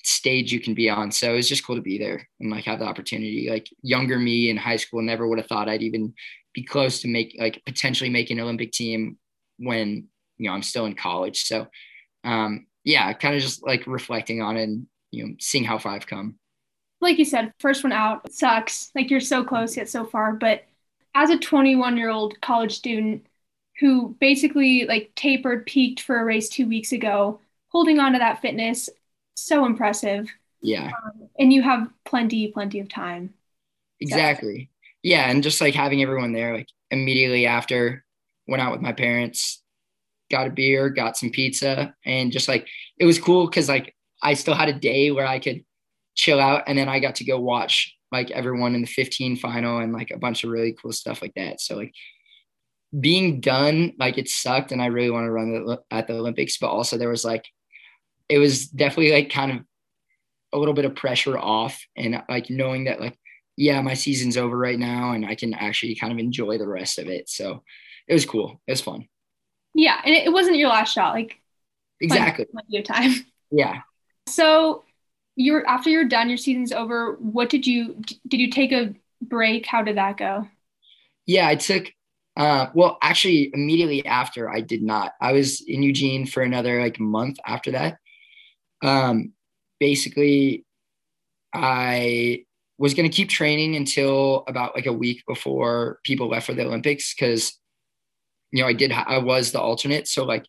[0.03, 1.11] stage you can be on.
[1.11, 3.49] So it's just cool to be there and like have the opportunity.
[3.51, 6.15] Like younger me in high school never would have thought I'd even
[6.55, 9.19] be close to make like potentially make an Olympic team
[9.59, 11.45] when you know I'm still in college.
[11.45, 11.67] So
[12.25, 15.93] um, yeah, kind of just like reflecting on it and you know seeing how far
[15.93, 16.37] I've come.
[17.01, 18.91] Like you said, first one out sucks.
[18.95, 20.33] Like you're so close yet so far.
[20.33, 20.65] But
[21.19, 23.27] as a 21 year old college student
[23.81, 28.41] who basically like tapered, peaked for a race two weeks ago, holding on to that
[28.41, 28.89] fitness,
[29.35, 30.29] so impressive.
[30.63, 30.93] Yeah.
[31.05, 33.35] Um, and you have plenty, plenty of time.
[34.01, 34.71] Exactly.
[34.73, 38.05] So yeah, and just like having everyone there, like immediately after,
[38.47, 39.61] went out with my parents,
[40.31, 44.35] got a beer, got some pizza, and just like it was cool because like I
[44.35, 45.65] still had a day where I could
[46.15, 49.79] chill out, and then I got to go watch like everyone in the 15 final
[49.79, 51.61] and like a bunch of really cool stuff like that.
[51.61, 51.93] So like
[52.99, 56.59] being done, like it sucked, and I really want to run the, at the Olympics,
[56.59, 57.45] but also there was like
[58.29, 59.59] it was definitely like kind of
[60.53, 63.19] a little bit of pressure off, and like knowing that like
[63.59, 66.97] yeah, my season's over right now and I can actually kind of enjoy the rest
[67.01, 67.29] of it.
[67.29, 67.65] So
[68.07, 68.63] it was cool.
[68.69, 69.09] It was fun.
[69.75, 70.01] Yeah.
[70.05, 71.13] And it wasn't your last shot.
[71.13, 71.41] Like
[72.01, 72.45] exactly.
[72.45, 73.27] Plenty of time.
[73.51, 73.81] Yeah.
[74.29, 74.85] So
[75.39, 77.13] you're after you're done, your season's over.
[77.21, 79.67] What did you, did you take a break?
[79.67, 80.49] How did that go?
[81.27, 81.93] Yeah, I took,
[82.37, 86.99] uh, well, actually immediately after I did not, I was in Eugene for another like
[86.99, 87.99] month after that.
[88.83, 89.33] Um,
[89.79, 90.65] basically
[91.55, 92.45] I
[92.77, 96.65] was going to keep training until about like a week before people left for the
[96.65, 97.57] Olympics because,
[98.51, 100.09] you know, I did, I was the alternate.
[100.09, 100.47] So, like,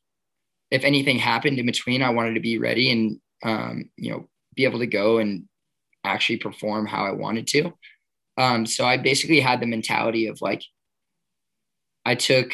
[0.71, 4.65] if anything happened in between, I wanted to be ready and, um, you know, be
[4.65, 5.45] able to go and
[6.03, 7.71] actually perform how I wanted to.
[8.37, 10.61] Um, so, I basically had the mentality of like,
[12.05, 12.51] I took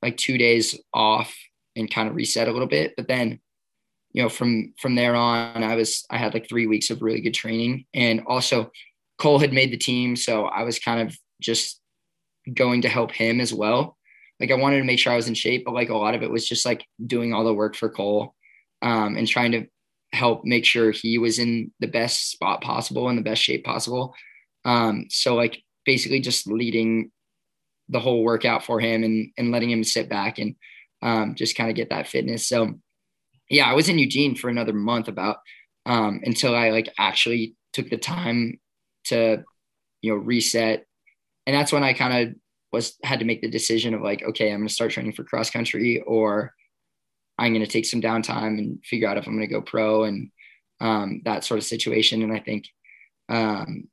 [0.00, 1.34] like two days off
[1.74, 3.40] and kind of reset a little bit, but then,
[4.12, 7.20] you know, from from there on, I was I had like three weeks of really
[7.20, 8.70] good training, and also
[9.18, 11.80] Cole had made the team, so I was kind of just
[12.54, 13.96] going to help him as well.
[14.40, 16.22] Like I wanted to make sure I was in shape, but like a lot of
[16.22, 18.34] it was just like doing all the work for Cole
[18.82, 19.66] um, and trying to
[20.12, 24.14] help make sure he was in the best spot possible and the best shape possible.
[24.64, 27.10] Um, so like basically just leading
[27.88, 30.56] the whole workout for him and and letting him sit back and
[31.02, 32.48] um, just kind of get that fitness.
[32.48, 32.74] So
[33.48, 35.38] yeah, I was in Eugene for another month about
[35.86, 38.60] um, until I like actually took the time
[39.04, 39.42] to,
[40.02, 40.84] you know, reset.
[41.46, 42.34] And that's when I kind of
[42.72, 45.50] was had to make the decision of like, okay, I'm to start training for cross
[45.50, 46.52] country or
[47.38, 50.04] I'm going to take some downtime and figure out if I'm going to go pro
[50.04, 50.30] and
[50.80, 52.22] um, that sort of situation.
[52.22, 52.66] And I think,
[53.28, 53.88] um,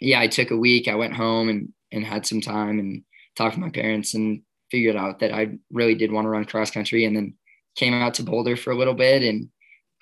[0.00, 0.88] yeah, I took a week.
[0.88, 3.02] I went home and and had some time and
[3.36, 6.70] talked to my parents and figured out that I really did want to run cross
[6.70, 7.04] country.
[7.04, 7.34] And then
[7.76, 9.48] came out to Boulder for a little bit and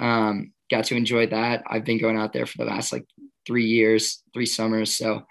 [0.00, 1.62] um, got to enjoy that.
[1.68, 3.04] I've been going out there for the last like
[3.46, 4.96] three years, three summers.
[4.96, 5.22] So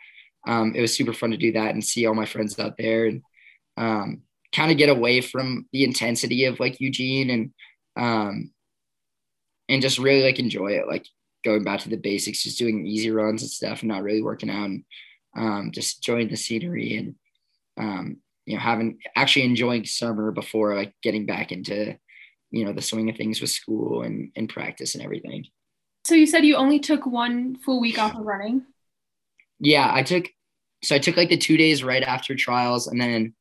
[0.45, 3.05] um, it was super fun to do that and see all my friends out there
[3.05, 3.21] and
[3.77, 4.21] um,
[4.53, 7.51] kind of get away from the intensity of like Eugene and
[7.95, 8.51] um,
[9.69, 10.87] and just really like enjoy it.
[10.87, 11.05] Like
[11.43, 14.49] going back to the basics, just doing easy runs and stuff, and not really working
[14.49, 14.83] out, and
[15.35, 17.15] um, just enjoying the scenery and
[17.77, 21.97] um, you know having actually enjoying summer before like getting back into
[22.51, 25.45] you know the swing of things with school and and practice and everything
[26.05, 28.63] so you said you only took one full week off of running
[29.59, 30.25] yeah i took
[30.83, 33.33] so i took like the two days right after trials and then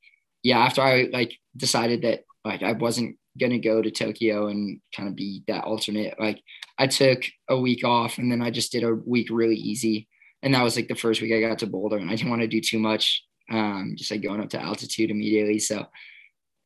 [0.42, 5.08] yeah after i like decided that like i wasn't gonna go to tokyo and kind
[5.08, 6.42] of be that alternate like
[6.78, 10.08] i took a week off and then i just did a week really easy.
[10.44, 12.42] And that was like the first week i got to boulder and i didn't want
[12.42, 15.60] to do too much um just like going up to altitude immediately.
[15.60, 15.86] So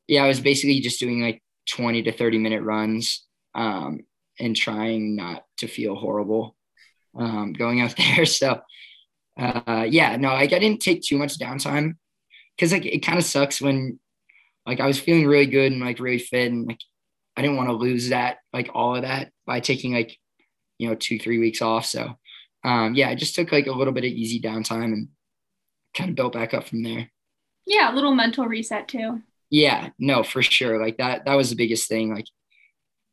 [0.09, 4.01] yeah i was basically just doing like 20 to 30 minute runs um,
[4.39, 6.57] and trying not to feel horrible
[7.19, 8.27] um, going out there.
[8.27, 8.61] So,
[9.39, 11.97] uh, yeah, no, like I didn't take too much downtime
[12.57, 13.99] because like it kind of sucks when
[14.65, 16.81] like I was feeling really good and like really fit and like
[17.37, 20.17] I didn't want to lose that like all of that by taking like
[20.79, 21.87] you know two three weeks off.
[21.87, 22.17] So
[22.65, 25.09] um, yeah, I just took like a little bit of easy downtime and
[25.95, 27.11] kind of built back up from there.
[27.65, 29.23] Yeah, a little mental reset too.
[29.51, 30.81] Yeah, no, for sure.
[30.81, 32.13] Like that, that was the biggest thing.
[32.13, 32.27] Like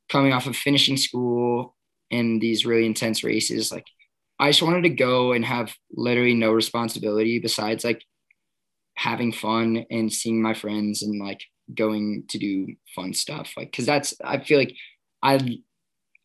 [0.10, 1.76] coming off of finishing school
[2.10, 3.86] and these really intense races, like
[4.40, 8.04] I just wanted to go and have literally no responsibility besides like
[8.96, 11.42] having fun and seeing my friends and like
[11.74, 13.54] going to do fun stuff.
[13.58, 14.76] Like, cause that's, I feel like
[15.22, 15.60] I,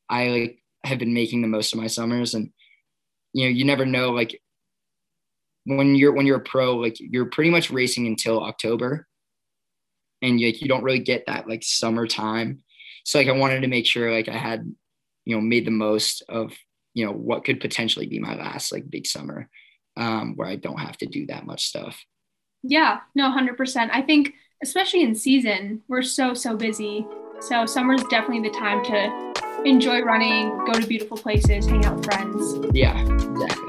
[0.09, 2.51] I like have been making the most of my summers and,
[3.33, 4.41] you know, you never know, like
[5.65, 9.07] when you're, when you're a pro, like you're pretty much racing until October
[10.23, 12.63] and like you don't really get that like summertime.
[13.05, 14.71] So like I wanted to make sure like I had,
[15.25, 16.53] you know, made the most of,
[16.95, 19.49] you know, what could potentially be my last like big summer
[19.97, 22.03] um, where I don't have to do that much stuff.
[22.63, 23.91] Yeah, no, 100%.
[23.93, 27.07] I think, especially in season, we're so, so busy.
[27.41, 31.97] So summer is definitely the time to enjoy running, go to beautiful places, hang out
[31.97, 32.59] with friends.
[32.75, 33.69] Yeah, exactly.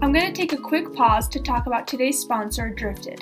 [0.00, 3.20] I'm going to take a quick pause to talk about today's sponsor, Drifted.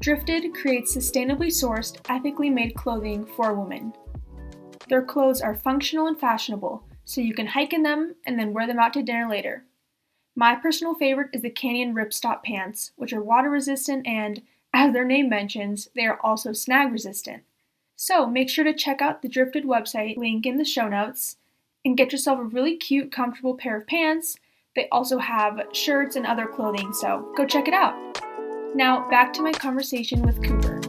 [0.00, 3.92] Drifted creates sustainably sourced, ethically made clothing for women.
[4.88, 8.66] Their clothes are functional and fashionable, so you can hike in them and then wear
[8.66, 9.64] them out to dinner later.
[10.38, 14.40] My personal favorite is the Canyon Ripstop pants, which are water resistant and,
[14.72, 17.42] as their name mentions, they are also snag resistant.
[17.96, 21.38] So make sure to check out the Drifted website link in the show notes
[21.84, 24.36] and get yourself a really cute, comfortable pair of pants
[24.76, 27.96] they also have shirts and other clothing, so go check it out.
[28.76, 30.80] Now, back to my conversation with Cooper.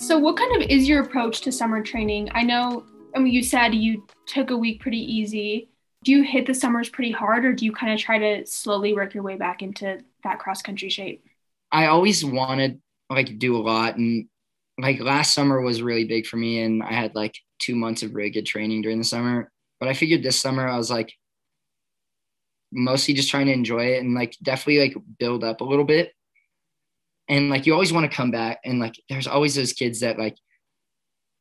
[0.00, 2.30] So, what kind of is your approach to summer training?
[2.34, 5.68] I know, I mean, you said you took a week pretty easy.
[6.06, 8.94] Do you hit the summers pretty hard, or do you kind of try to slowly
[8.94, 11.24] work your way back into that cross country shape?
[11.72, 14.28] I always wanted like do a lot, and
[14.78, 18.14] like last summer was really big for me, and I had like two months of
[18.14, 19.50] really good training during the summer.
[19.80, 21.12] But I figured this summer I was like
[22.70, 26.12] mostly just trying to enjoy it and like definitely like build up a little bit.
[27.28, 30.20] And like you always want to come back and like there's always those kids that
[30.20, 30.36] like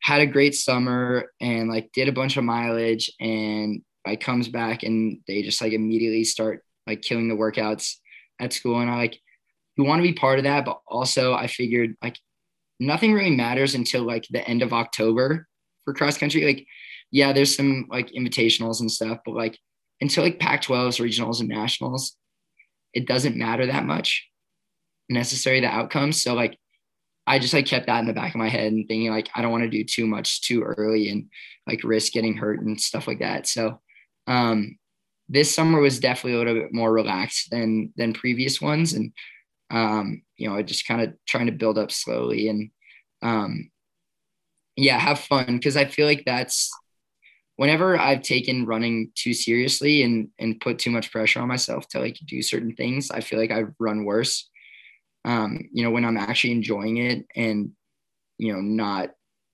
[0.01, 4.84] had a great summer and like did a bunch of mileage and like comes back
[4.84, 7.96] and they just like immediately start like killing the workouts
[8.40, 9.19] at school and I like
[9.77, 12.17] you want to be part of that but also I figured like
[12.79, 15.48] nothing really matters until like the end of October
[15.84, 16.67] for cross country like
[17.12, 19.58] yeah, there's some like invitationals and stuff, but like
[20.02, 22.17] until like Pac 12s, regionals, and nationals,
[22.94, 24.27] it doesn't matter that much
[25.10, 26.21] necessary the outcomes.
[26.21, 26.58] So like
[27.27, 29.42] I just like kept that in the back of my head and thinking like I
[29.42, 31.29] don't want to do too much too early and
[31.67, 33.48] like risk getting hurt and stuff like that.
[33.48, 33.79] So
[34.28, 34.78] um
[35.30, 39.12] this summer was definitely a little bit more relaxed than than previous ones and
[39.71, 42.69] um you know just kind of trying to build up slowly and
[43.21, 43.69] um
[44.76, 46.71] yeah have fun because I feel like that's
[47.58, 52.00] whenever I've taken running too seriously and and put too much pressure on myself to
[52.00, 54.50] like do certain things, I feel like I've run worse.
[55.26, 57.71] um, you know, when I'm actually enjoying it and,
[58.40, 59.12] you know, not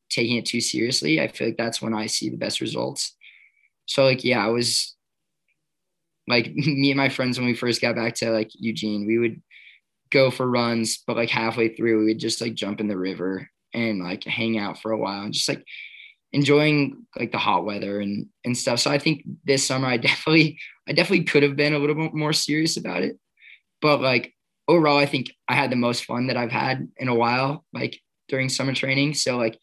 [0.10, 3.16] taking it too seriously, I feel like that's when I see the best results.
[3.92, 4.96] So like, yeah, I was
[6.26, 9.42] like me and my friends when we first got back to like Eugene, we would
[10.12, 13.50] go for runs, but like halfway through, we would just like jump in the river
[13.74, 15.66] and like hang out for a while and just like
[16.32, 18.80] enjoying like the hot weather and and stuff.
[18.80, 22.14] So I think this summer I definitely I definitely could have been a little bit
[22.14, 23.20] more serious about it.
[23.82, 24.34] But like
[24.70, 28.00] overall, I think I had the most fun that I've had in a while, like
[28.30, 29.16] during summer training.
[29.16, 29.60] So like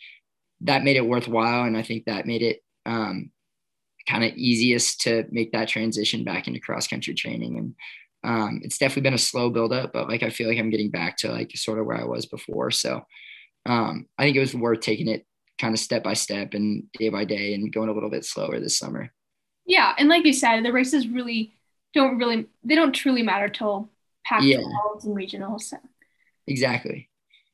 [0.63, 1.65] that made it worthwhile.
[1.65, 3.31] And I think that made it um,
[4.09, 7.59] kind of easiest to make that transition back into cross country training.
[7.59, 7.75] And
[8.25, 10.91] um, it's definitely been a slow build up, but like I feel like I'm getting
[10.91, 12.71] back to like sort of where I was before.
[12.71, 13.03] So
[13.67, 15.27] um, I think it was worth taking it
[15.59, 18.59] kind of step by step and day by day and going a little bit slower
[18.61, 19.13] this summer.
[19.67, 21.55] Yeah, and like you said, the races really
[21.95, 23.91] don't really they don't truly matter till
[24.25, 24.59] Pac-12 yeah.
[24.59, 25.63] and regionals.
[25.63, 25.77] So.
[26.47, 27.09] Exactly.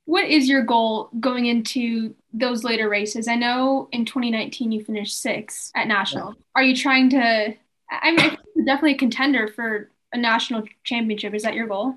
[0.06, 3.26] What is your goal going into those later races?
[3.28, 6.28] I know in 2019 you finished sixth at national.
[6.28, 6.42] Yeah.
[6.56, 7.54] Are you trying to?
[7.90, 8.36] I mean,
[8.66, 11.34] definitely a contender for a national championship.
[11.34, 11.96] Is that your goal?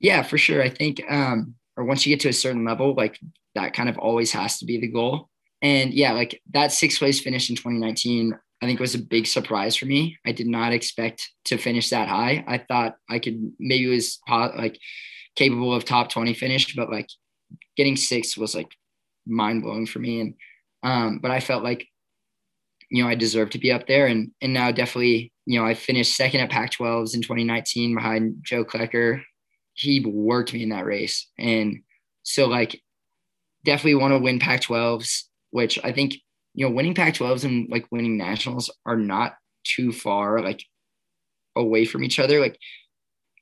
[0.00, 0.62] Yeah, for sure.
[0.62, 3.18] I think, um, or once you get to a certain level, like
[3.54, 5.28] that kind of always has to be the goal.
[5.62, 9.76] And yeah, like that sixth place finish in 2019, I think was a big surprise
[9.76, 10.18] for me.
[10.26, 12.44] I did not expect to finish that high.
[12.46, 14.78] I thought I could maybe was like
[15.36, 17.08] capable of top 20 finish, but like
[17.76, 18.68] getting six was like
[19.26, 20.20] mind blowing for me.
[20.20, 20.34] And
[20.82, 21.86] um, but I felt like
[22.90, 25.74] you know I deserved to be up there, and and now definitely you know I
[25.74, 29.22] finished second at Pac-12s in 2019 behind Joe Klecker.
[29.74, 31.82] He worked me in that race, and
[32.22, 32.80] so like
[33.64, 36.14] definitely want to win Pac-12s, which I think
[36.54, 39.34] you know winning Pac-12s and like winning nationals are not
[39.64, 40.64] too far like
[41.56, 42.40] away from each other.
[42.40, 42.58] Like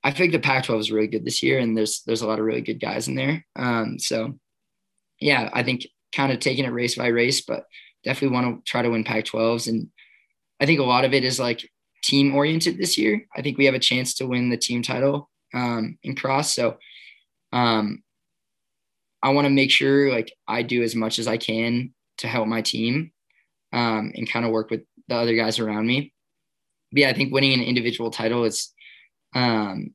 [0.03, 2.45] I think the Pac-12 is really good this year, and there's there's a lot of
[2.45, 3.45] really good guys in there.
[3.57, 4.39] Um, so
[5.21, 7.65] yeah, I think kind of taking it race by race, but
[8.03, 9.89] definitely want to try to win Pac-12s, and
[10.61, 11.69] I think a lot of it is like
[12.03, 13.27] team oriented this year.
[13.37, 16.79] I think we have a chance to win the team title um, in cross, so
[17.53, 18.03] um,
[19.23, 22.47] I want to make sure like I do as much as I can to help
[22.49, 23.13] my team
[23.73, 26.13] um, and kind of work with the other guys around me.
[26.93, 28.73] But yeah, I think winning an individual title is
[29.35, 29.95] um,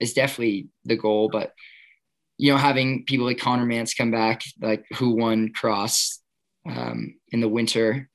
[0.00, 1.28] is definitely the goal.
[1.28, 1.52] But
[2.38, 6.20] you know, having people like Conner Mantz come back, like who won cross
[6.68, 8.08] um, in the winter,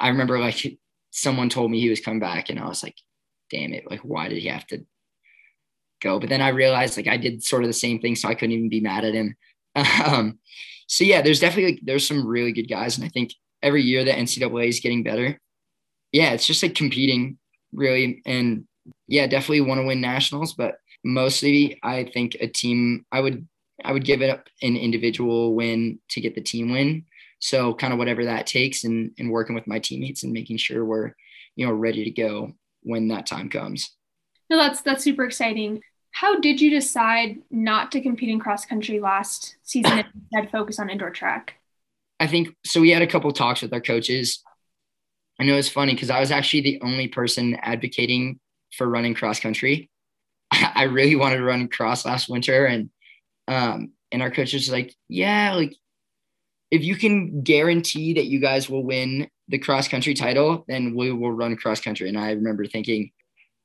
[0.00, 0.78] I remember like
[1.10, 2.96] someone told me he was coming back, and I was like,
[3.50, 3.84] "Damn it!
[3.90, 4.84] Like, why did he have to
[6.02, 8.34] go?" But then I realized like I did sort of the same thing, so I
[8.34, 9.36] couldn't even be mad at him.
[10.04, 10.38] Um,
[10.86, 14.04] so yeah, there's definitely like, there's some really good guys, and I think every year
[14.04, 15.40] the NCAA is getting better.
[16.12, 17.38] Yeah, it's just like competing
[17.72, 18.66] really, and
[19.06, 23.46] yeah, definitely want to win nationals, but mostly I think a team I would
[23.84, 27.04] I would give it up an individual win to get the team win.
[27.40, 30.84] So kind of whatever that takes and and working with my teammates and making sure
[30.84, 31.12] we're,
[31.56, 32.52] you know, ready to go
[32.82, 33.94] when that time comes.
[34.50, 35.82] No, that's that's super exciting.
[36.12, 40.78] How did you decide not to compete in cross country last season and instead focus
[40.78, 41.54] on indoor track?
[42.20, 42.80] I think so.
[42.80, 44.42] We had a couple talks with our coaches.
[45.40, 48.38] I know it's funny because I was actually the only person advocating
[48.76, 49.90] for running cross country.
[50.52, 52.90] I really wanted to run cross last winter, and
[53.48, 55.74] um, and our coach was like, "Yeah, like
[56.70, 61.12] if you can guarantee that you guys will win the cross country title, then we
[61.12, 63.10] will run cross country." And I remember thinking,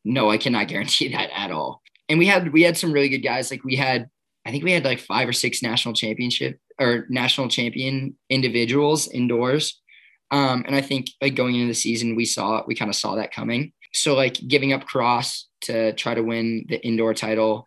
[0.06, 3.20] "No, I cannot guarantee that at all." And we had we had some really good
[3.20, 3.52] guys.
[3.52, 4.10] Like we had,
[4.46, 9.82] I think we had like five or six national championship or national champion individuals indoors.
[10.30, 13.16] Um, and I think like going into the season, we saw we kind of saw
[13.16, 13.74] that coming.
[13.98, 17.66] So like giving up cross to try to win the indoor title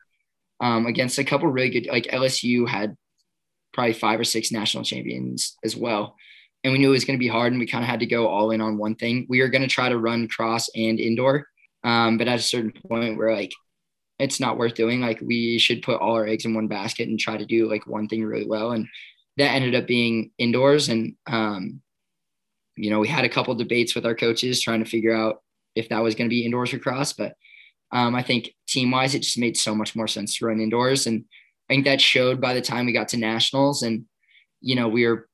[0.60, 2.96] um, against a couple really good, like LSU had
[3.72, 6.16] probably five or six national champions as well.
[6.62, 8.06] And we knew it was going to be hard and we kind of had to
[8.06, 9.26] go all in on one thing.
[9.28, 11.46] We were going to try to run cross and indoor.
[11.82, 13.52] Um, but at a certain point, we're like,
[14.18, 15.00] it's not worth doing.
[15.00, 17.86] Like we should put all our eggs in one basket and try to do like
[17.86, 18.72] one thing really well.
[18.72, 18.86] And
[19.38, 20.90] that ended up being indoors.
[20.90, 21.80] And, um,
[22.76, 25.42] you know, we had a couple debates with our coaches trying to figure out
[25.74, 27.12] if that was going to be indoors or cross.
[27.12, 27.34] But
[27.92, 31.06] um, I think team wise, it just made so much more sense to run indoors.
[31.06, 31.24] And
[31.68, 33.82] I think that showed by the time we got to nationals.
[33.82, 34.04] And,
[34.60, 35.28] you know, we were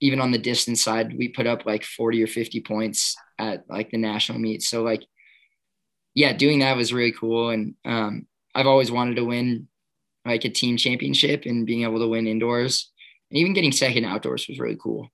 [0.00, 3.90] even on the distance side, we put up like 40 or 50 points at like
[3.90, 4.62] the national meet.
[4.62, 5.04] So, like,
[6.14, 7.50] yeah, doing that was really cool.
[7.50, 9.68] And um, I've always wanted to win
[10.24, 12.90] like a team championship and being able to win indoors
[13.30, 15.08] and even getting second outdoors was really cool.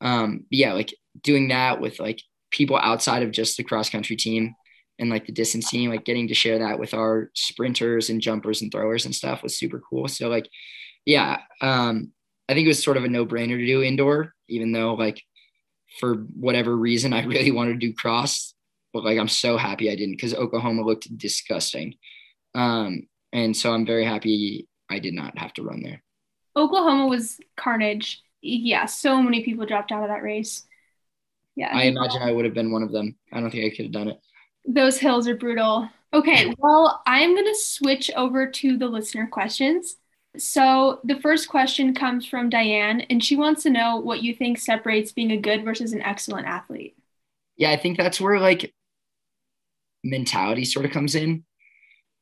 [0.00, 2.20] Um, yeah, like doing that with like
[2.52, 4.54] people outside of just the cross country team
[4.98, 8.62] and like the distance team, like getting to share that with our sprinters and jumpers
[8.62, 10.06] and throwers and stuff was super cool.
[10.06, 10.48] So like,
[11.04, 12.12] yeah, um,
[12.48, 15.20] I think it was sort of a no brainer to do indoor, even though like
[15.98, 18.54] for whatever reason I really wanted to do cross,
[18.92, 21.94] but like I'm so happy I didn't because Oklahoma looked disgusting.
[22.54, 26.02] Um, and so I'm very happy I did not have to run there.
[26.54, 28.22] Oklahoma was carnage.
[28.42, 30.66] Yeah, so many people dropped out of that race.
[31.56, 31.70] Yeah.
[31.72, 33.16] I imagine I would have been one of them.
[33.32, 34.20] I don't think I could have done it.
[34.66, 35.88] Those hills are brutal.
[36.14, 39.96] Okay, well, I'm going to switch over to the listener questions.
[40.36, 44.58] So, the first question comes from Diane, and she wants to know what you think
[44.58, 46.96] separates being a good versus an excellent athlete.
[47.56, 48.74] Yeah, I think that's where like
[50.04, 51.44] mentality sort of comes in.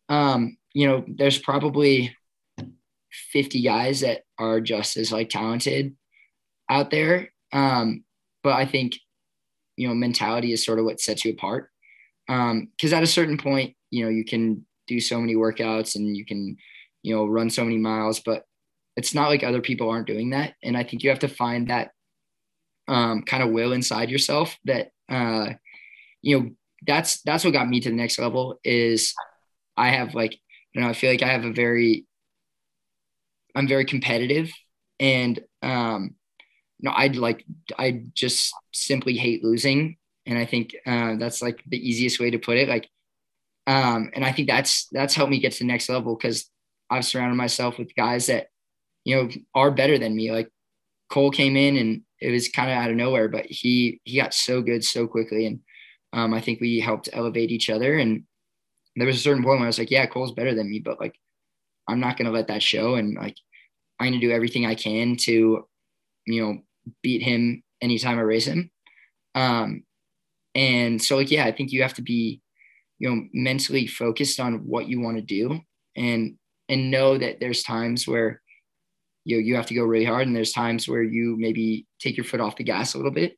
[0.09, 2.17] Um, you know, there's probably
[3.33, 5.97] 50 guys that are just as like talented
[6.69, 7.33] out there.
[7.53, 8.05] Um,
[8.43, 8.95] but I think,
[9.81, 11.71] you know, mentality is sort of what sets you apart.
[12.29, 16.15] Um, cause at a certain point, you know, you can do so many workouts and
[16.15, 16.57] you can,
[17.03, 18.45] you know, run so many miles, but
[18.97, 20.55] it's not like other people aren't doing that.
[20.63, 21.93] And I think you have to find that
[22.89, 25.55] um, kind of will inside yourself that, uh,
[26.21, 26.51] you know,
[26.87, 29.15] that's, that's what got me to the next level is
[29.77, 30.39] I have like,
[30.75, 32.07] you know, I feel like I have a very
[33.55, 34.53] I'm very competitive
[34.99, 36.15] and um
[36.83, 37.45] know I'd like
[37.79, 39.97] I just simply hate losing.
[40.27, 42.69] And I think uh, that's like the easiest way to put it.
[42.69, 42.89] Like
[43.67, 46.51] um and I think that's that's helped me get to the next level because
[46.89, 48.49] I've surrounded myself with guys that
[49.05, 50.33] you know are better than me.
[50.33, 50.51] Like
[51.11, 54.35] Cole came in and it was kind of out of nowhere but he he got
[54.35, 55.47] so good so quickly.
[55.47, 55.61] And
[56.13, 57.99] um, I think we helped elevate each other.
[57.99, 58.25] And
[58.97, 61.01] there was a certain point where I was like yeah Cole's better than me but
[61.01, 61.15] like
[61.91, 62.95] I'm not going to let that show.
[62.95, 63.37] And like,
[63.99, 65.67] I'm going to do everything I can to,
[66.27, 66.63] you know,
[67.03, 68.71] beat him anytime I race him.
[69.35, 69.85] Um,
[70.55, 72.41] and so like, yeah, I think you have to be,
[72.99, 75.61] you know, mentally focused on what you want to do
[75.97, 76.37] and,
[76.69, 78.43] and know that there's times where,
[79.25, 82.17] you know, you have to go really hard and there's times where you maybe take
[82.17, 83.37] your foot off the gas a little bit.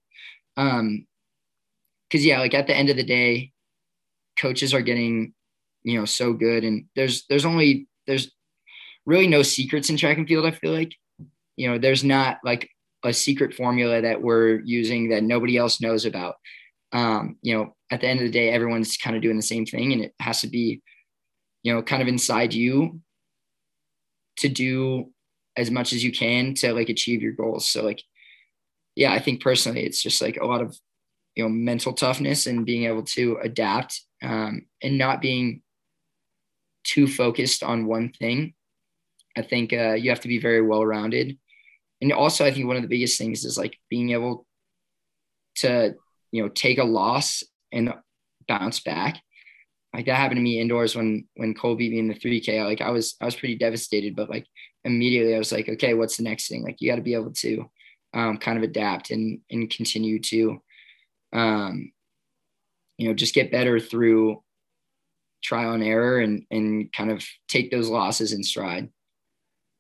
[0.57, 1.07] Um,
[2.11, 3.53] cause yeah, like at the end of the day,
[4.39, 5.35] coaches are getting,
[5.83, 8.33] you know, so good and there's, there's only, there's
[9.05, 10.47] really no secrets in track and field.
[10.47, 10.95] I feel like,
[11.57, 12.69] you know, there's not like
[13.05, 16.37] a secret formula that we're using that nobody else knows about.
[16.93, 19.67] Um, you know, at the end of the day, everyone's kind of doing the same
[19.67, 20.83] thing, and it has to be,
[21.63, 23.01] you know, kind of inside you
[24.39, 25.11] to do
[25.57, 27.69] as much as you can to like achieve your goals.
[27.69, 28.03] So like,
[28.95, 30.77] yeah, I think personally, it's just like a lot of
[31.35, 35.63] you know mental toughness and being able to adapt um, and not being
[36.85, 38.55] too focused on one thing
[39.37, 41.39] I think uh, you have to be very well rounded.
[42.03, 44.45] And also, I think one of the biggest things is like being able
[45.57, 45.95] to,
[46.33, 47.95] you know, take a loss and
[48.49, 49.23] bounce back.
[49.95, 52.65] Like that happened to me indoors when when Cole beat me in the 3K.
[52.65, 54.47] Like I was I was pretty devastated, but like
[54.85, 56.65] immediately I was like, okay, what's the next thing?
[56.65, 57.71] Like you got to be able to
[58.15, 60.61] um, kind of adapt and and continue to,
[61.33, 61.93] um,
[62.99, 64.43] you know, just get better through
[65.41, 68.91] trial and error and and kind of take those losses in stride.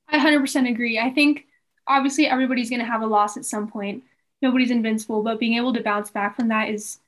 [0.09, 1.01] I 100% agree.
[1.01, 1.47] I think
[1.87, 4.05] obviously everybody's going to have a loss at some point.
[4.41, 6.99] Nobody's invincible, but being able to bounce back from that is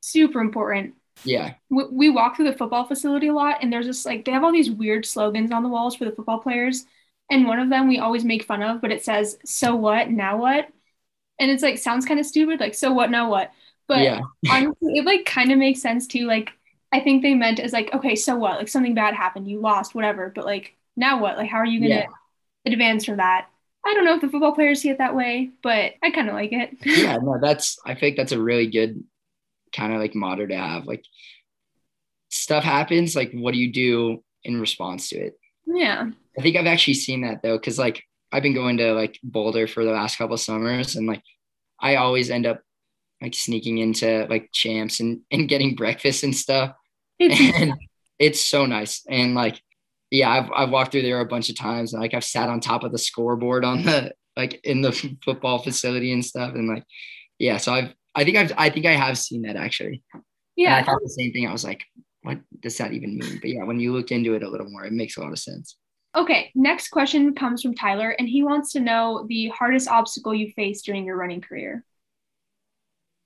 [0.00, 0.94] super important.
[1.24, 1.54] Yeah.
[1.70, 4.44] We, we walk through the football facility a lot, and there's just like they have
[4.44, 6.84] all these weird slogans on the walls for the football players.
[7.30, 10.10] And one of them we always make fun of, but it says, So what?
[10.10, 10.68] Now what?
[11.40, 13.10] And it's like, sounds kind of stupid, like, So what?
[13.10, 13.52] Now what?
[13.88, 14.20] But yeah.
[14.50, 16.26] honestly, it like kind of makes sense too.
[16.26, 16.52] Like,
[16.92, 18.58] I think they meant as like, okay, so what?
[18.58, 20.30] Like something bad happened, you lost, whatever.
[20.34, 21.36] But like, now what?
[21.38, 22.06] Like, how are you gonna yeah
[22.66, 23.48] advance from that.
[23.86, 26.34] I don't know if the football players see it that way, but I kind of
[26.34, 26.76] like it.
[26.84, 29.02] yeah, no, that's I think that's a really good
[29.74, 30.86] kind of like motto to have.
[30.86, 31.04] Like
[32.30, 35.38] stuff happens, like what do you do in response to it?
[35.66, 36.10] Yeah.
[36.38, 39.66] I think I've actually seen that though, because like I've been going to like Boulder
[39.66, 41.22] for the last couple summers and like
[41.80, 42.60] I always end up
[43.22, 46.74] like sneaking into like champs and, and getting breakfast and stuff.
[47.18, 47.74] It's- and
[48.18, 49.04] it's so nice.
[49.08, 49.60] And like
[50.14, 51.92] yeah, I've I've walked through there a bunch of times.
[51.92, 54.92] And, like I've sat on top of the scoreboard on the like in the
[55.24, 56.54] football facility and stuff.
[56.54, 56.84] And like,
[57.38, 60.02] yeah, so I've I think I've I think I have seen that actually.
[60.56, 61.48] Yeah, and I thought the same thing.
[61.48, 61.82] I was like,
[62.22, 63.38] what does that even mean?
[63.40, 65.38] But yeah, when you look into it a little more, it makes a lot of
[65.38, 65.76] sense.
[66.16, 70.52] Okay, next question comes from Tyler, and he wants to know the hardest obstacle you
[70.54, 71.84] faced during your running career.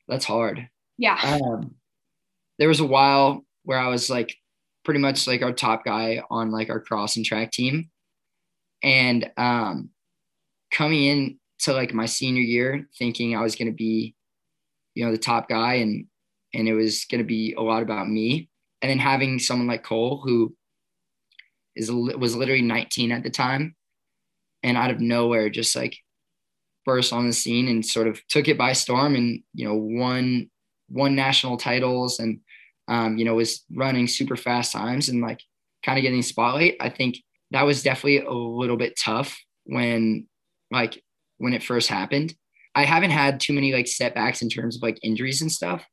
[0.08, 0.70] That's hard.
[0.96, 1.18] Yeah.
[1.22, 1.74] Um,
[2.58, 4.34] there was a while where I was like
[4.88, 7.90] pretty much like our top guy on like our cross and track team.
[8.82, 9.90] And um,
[10.72, 14.14] coming in to like my senior year, thinking I was going to be,
[14.94, 16.06] you know, the top guy and,
[16.54, 18.48] and it was going to be a lot about me.
[18.80, 20.54] and then having someone like Cole who
[21.76, 23.76] is was literally 19 at the time,
[24.62, 25.98] and out of nowhere just like
[26.86, 30.50] burst on the scene and sort of took it by storm, and you know won
[30.88, 32.40] won national titles and
[32.88, 35.40] um, you know was running super fast times and like
[35.84, 36.76] kind of getting spotlight.
[36.80, 37.18] I think
[37.50, 40.26] that was definitely a little bit tough when
[40.70, 41.02] like
[41.38, 42.34] when it first happened.
[42.74, 45.84] I haven't had too many like setbacks in terms of like injuries and stuff,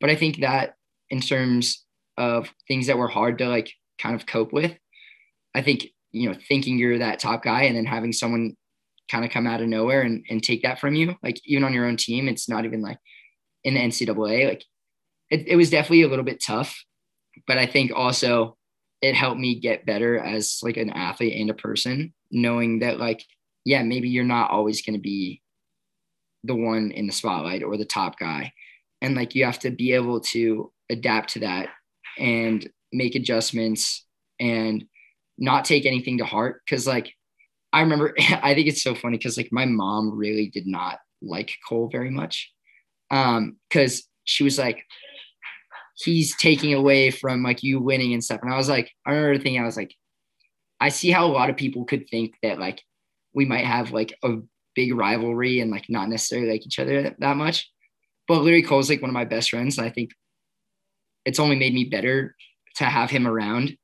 [0.00, 0.74] but I think that
[1.10, 1.84] in terms
[2.16, 4.72] of things that were hard to like kind of cope with,
[5.54, 8.56] I think you know thinking you're that top guy and then having someone
[9.10, 11.74] kind of come out of nowhere and, and take that from you, like even on
[11.74, 12.98] your own team, it's not even like
[13.64, 14.64] in the NCAA, like
[15.32, 16.84] it, it was definitely a little bit tough,
[17.46, 18.58] but I think also
[19.00, 23.24] it helped me get better as like an athlete and a person, knowing that like,
[23.64, 25.40] yeah, maybe you're not always going to be
[26.44, 28.52] the one in the spotlight or the top guy.
[29.00, 31.70] And like you have to be able to adapt to that
[32.18, 34.04] and make adjustments
[34.38, 34.84] and
[35.38, 36.60] not take anything to heart.
[36.68, 37.10] Cause like
[37.72, 41.56] I remember, I think it's so funny because like my mom really did not like
[41.66, 42.52] Cole very much.
[43.10, 44.84] Um, because she was like,
[45.94, 48.40] he's taking away from like you winning and stuff.
[48.42, 49.94] And I was like, I remember thinking, I was like,
[50.80, 52.82] I see how a lot of people could think that like
[53.34, 54.38] we might have like a
[54.74, 57.70] big rivalry and like not necessarily like each other that much.
[58.26, 59.78] But Larry Cole's like one of my best friends.
[59.78, 60.10] And I think
[61.24, 62.34] it's only made me better
[62.76, 63.76] to have him around,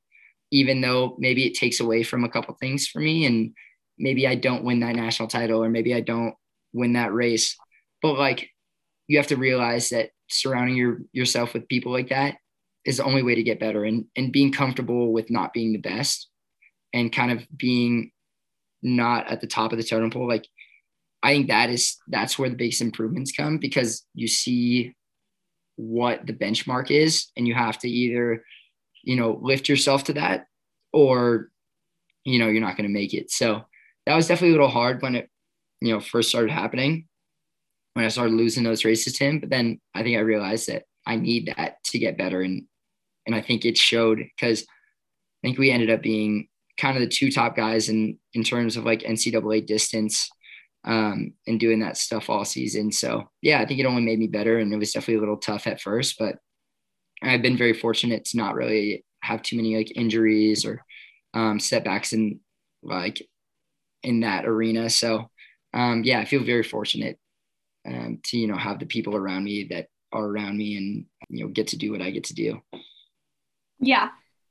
[0.51, 3.27] even though maybe it takes away from a couple things for me.
[3.27, 3.53] And
[3.99, 6.35] maybe I don't win that national title or maybe I don't
[6.73, 7.57] win that race.
[8.01, 8.51] But like
[9.09, 12.37] you have to realize that surrounding your yourself with people like that
[12.85, 15.79] is the only way to get better and and being comfortable with not being the
[15.79, 16.29] best
[16.95, 18.11] and kind of being
[18.83, 20.29] not at the top of the totem pole.
[20.29, 20.47] Like
[21.23, 24.95] i think that is that's where the biggest improvements come because you see
[25.75, 28.45] what the benchmark is and you have to either
[29.03, 30.47] you know lift yourself to that
[30.93, 31.51] or
[32.25, 33.31] you know you're not going to make it.
[33.31, 33.65] So
[34.07, 35.29] that was definitely a little hard when it
[35.81, 37.08] you know first started happening
[37.99, 39.41] when I started losing those races to him.
[39.41, 42.43] But then I think I realized that I need that to get better.
[42.43, 42.63] And
[43.27, 46.47] and I think it showed because I think we ended up being
[46.79, 50.31] kind of the two top guys in in terms of like NCAA distance
[50.85, 52.93] um, and doing that stuff all season.
[52.93, 55.37] So yeah, I think it only made me better, and it was definitely a little
[55.37, 56.37] tough at first, but
[57.21, 60.85] I've been very fortunate to not really have too many like injuries or
[61.35, 62.39] um, setbacks in
[62.85, 63.21] like
[64.05, 64.89] in that arena.
[64.89, 65.33] So
[65.75, 67.19] um, yeah, I feel very fortunate
[67.89, 71.45] um, to you know have the people around me that are around me and you
[71.45, 72.61] know get to do what I get to do.
[73.81, 74.11] Yeah,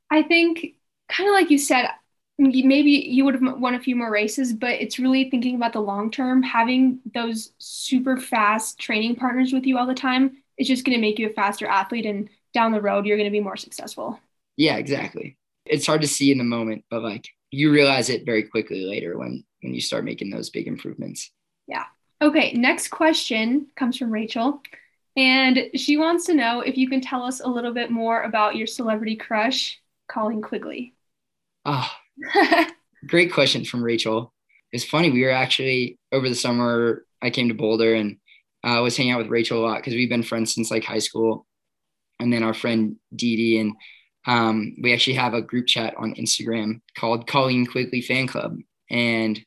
[0.09, 0.75] I think
[1.09, 1.89] kind of like you said,
[2.37, 5.81] maybe you would have won a few more races, but it's really thinking about the
[5.81, 6.43] long term.
[6.43, 11.01] Having those super fast training partners with you all the time is just going to
[11.01, 14.19] make you a faster athlete, and down the road, you're going to be more successful.
[14.55, 15.37] Yeah, exactly.
[15.65, 19.17] It's hard to see in the moment, but like you realize it very quickly later
[19.17, 21.31] when when you start making those big improvements.
[22.21, 24.61] Okay, next question comes from Rachel.
[25.15, 28.55] And she wants to know if you can tell us a little bit more about
[28.55, 30.93] your celebrity crush, Colleen Quigley.
[31.65, 31.89] Oh,
[33.07, 34.31] great question from Rachel.
[34.71, 35.11] It's funny.
[35.11, 38.17] We were actually over the summer, I came to Boulder and
[38.63, 40.83] I uh, was hanging out with Rachel a lot because we've been friends since like
[40.83, 41.45] high school.
[42.19, 43.73] And then our friend Dee Dee, and
[44.25, 48.57] um, we actually have a group chat on Instagram called Colleen Quigley Fan Club.
[48.89, 49.39] And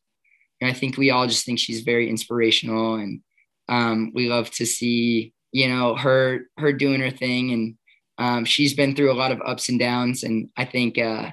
[0.61, 3.21] and I think we all just think she's very inspirational, and
[3.69, 7.75] um, we love to see you know her her doing her thing, and
[8.19, 11.31] um, she's been through a lot of ups and downs, and I think uh,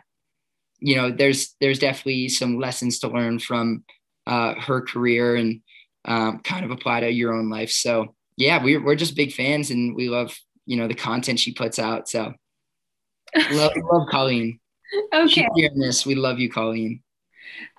[0.79, 3.83] you know there's there's definitely some lessons to learn from
[4.25, 5.61] uh, her career and
[6.05, 7.71] um, kind of apply to your own life.
[7.71, 11.53] So yeah, we're we're just big fans, and we love you know the content she
[11.53, 12.07] puts out.
[12.07, 12.33] So
[13.51, 14.59] love, love Colleen.
[15.13, 15.47] Okay.
[15.75, 16.05] this.
[16.05, 17.01] We love you, Colleen.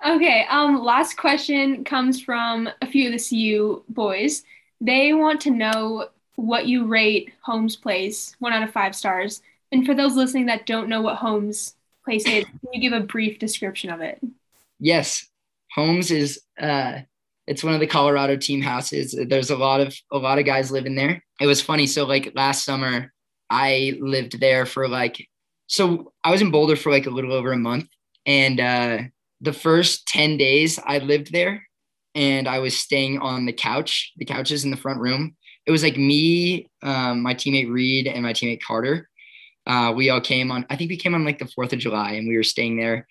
[0.05, 0.45] Okay.
[0.49, 4.43] Um, last question comes from a few of the CU boys.
[4.81, 9.41] They want to know what you rate Holmes Place, one out of five stars.
[9.71, 13.05] And for those listening that don't know what Holmes Place is, can you give a
[13.05, 14.19] brief description of it?
[14.79, 15.27] Yes.
[15.75, 16.99] Holmes is uh
[17.45, 19.17] it's one of the Colorado team houses.
[19.27, 21.23] There's a lot of a lot of guys living there.
[21.41, 21.87] It was funny.
[21.87, 23.11] So like last summer,
[23.49, 25.27] I lived there for like
[25.69, 27.87] so I was in Boulder for like a little over a month,
[28.25, 28.97] and uh,
[29.41, 31.63] the first 10 days I lived there
[32.15, 35.35] and I was staying on the couch, the couches in the front room.
[35.65, 39.07] It was like me, um, my teammate Reed, and my teammate Carter.
[39.67, 42.13] Uh, we all came on, I think we came on like the 4th of July
[42.13, 43.07] and we were staying there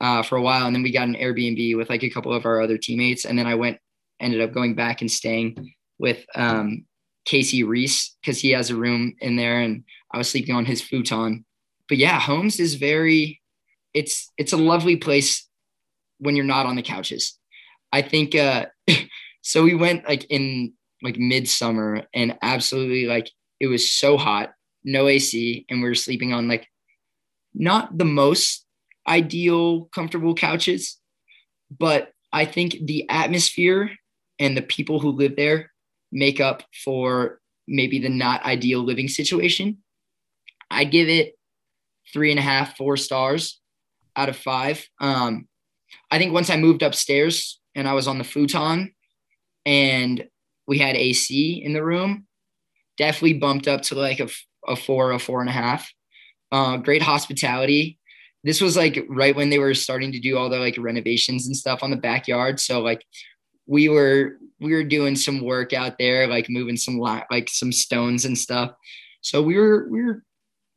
[0.00, 0.66] uh, for a while.
[0.66, 3.24] And then we got an Airbnb with like a couple of our other teammates.
[3.24, 3.78] And then I went,
[4.20, 6.84] ended up going back and staying with um,
[7.24, 10.82] Casey Reese because he has a room in there and I was sleeping on his
[10.82, 11.44] futon.
[11.88, 13.40] but yeah, Homes is very
[13.94, 15.46] it's it's a lovely place
[16.22, 17.38] when you're not on the couches.
[17.92, 18.66] I think uh
[19.42, 23.28] so we went like in like midsummer and absolutely like
[23.60, 24.52] it was so hot,
[24.84, 26.66] no AC, and we were sleeping on like
[27.54, 28.64] not the most
[29.06, 30.98] ideal, comfortable couches,
[31.76, 33.90] but I think the atmosphere
[34.38, 35.70] and the people who live there
[36.10, 39.78] make up for maybe the not ideal living situation.
[40.70, 41.34] I give it
[42.12, 43.60] three and a half, four stars
[44.16, 44.86] out of five.
[45.00, 45.46] Um,
[46.10, 48.92] I think once I moved upstairs and I was on the futon
[49.64, 50.26] and
[50.66, 52.26] we had AC in the room,
[52.98, 54.28] definitely bumped up to like a,
[54.66, 55.90] a four, a four and a half.
[56.50, 57.98] Uh, great hospitality.
[58.44, 61.56] This was like right when they were starting to do all the like renovations and
[61.56, 62.60] stuff on the backyard.
[62.60, 63.04] So like
[63.66, 68.24] we were we were doing some work out there, like moving some like some stones
[68.24, 68.72] and stuff.
[69.20, 70.22] So we were we were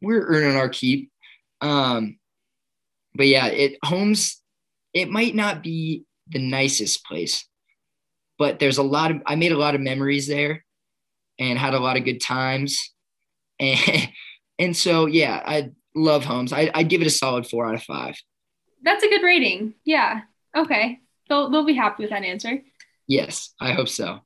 [0.01, 1.11] we were earning our keep.
[1.61, 2.17] Um,
[3.13, 4.41] but yeah, it homes.
[4.95, 7.47] It might not be the nicest place,
[8.39, 10.65] but there's a lot of I made a lot of memories there,
[11.37, 12.79] and had a lot of good times,
[13.59, 14.09] and
[14.59, 16.51] and so yeah, I love homes.
[16.51, 18.15] I I give it a solid four out of five.
[18.81, 19.75] That's a good rating.
[19.83, 20.21] Yeah.
[20.55, 20.99] Okay.
[21.29, 22.61] They'll they'll be happy with that answer.
[23.07, 24.21] Yes, I hope so.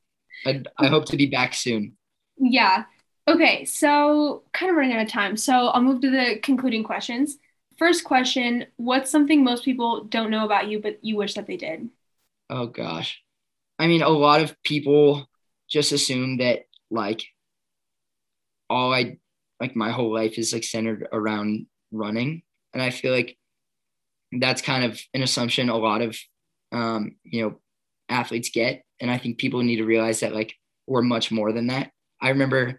[0.46, 1.98] I, I hope to be back soon.
[2.38, 2.86] Yeah.
[3.28, 5.38] Okay, so kind of running out of time.
[5.38, 7.38] So I'll move to the concluding questions.
[7.80, 11.58] First question What's something most people don't know about you, but you wish that they
[11.58, 11.90] did?
[12.50, 13.22] Oh, gosh.
[13.80, 15.30] I mean, a lot of people
[15.70, 17.24] just assume that, like,
[18.70, 19.18] all I,
[19.62, 22.44] like, my whole life is, like, centered around running.
[22.74, 23.38] And I feel like
[24.32, 26.18] that's kind of an assumption a lot of,
[26.72, 27.60] um, you know,
[28.10, 28.84] athletes get.
[29.00, 30.54] And I think people need to realize that like
[30.88, 31.92] we're much more than that.
[32.22, 32.78] I remember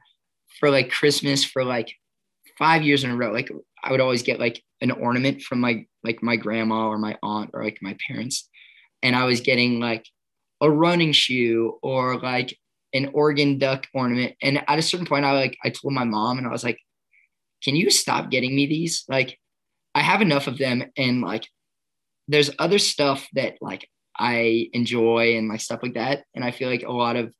[0.58, 1.94] for like Christmas for like
[2.60, 3.50] five years in a row, like
[3.82, 7.50] I would always get like an ornament from my like my grandma or my aunt
[7.54, 8.48] or like my parents.
[9.02, 10.06] And I was getting like
[10.60, 12.56] a running shoe or like
[12.92, 14.36] an Oregon duck ornament.
[14.42, 16.78] And at a certain point, I like I told my mom and I was like,
[17.64, 19.04] can you stop getting me these?
[19.08, 19.38] Like
[19.94, 21.48] I have enough of them and like
[22.28, 26.24] there's other stuff that like I enjoy and like stuff like that.
[26.34, 27.34] And I feel like a lot of,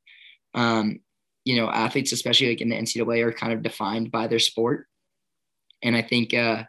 [0.54, 1.00] um,
[1.44, 4.86] you know, athletes, especially like in the NCAA, are kind of defined by their sport.
[5.83, 6.64] And I think, uh,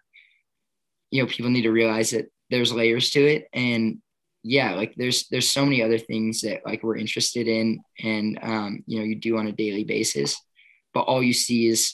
[1.09, 3.47] you know, people need to realize that there's layers to it.
[3.53, 4.01] And
[4.43, 8.84] yeah, like there's there's so many other things that like we're interested in, and um,
[8.88, 10.36] you know, you do on a daily basis.
[10.93, 11.93] But all you see is,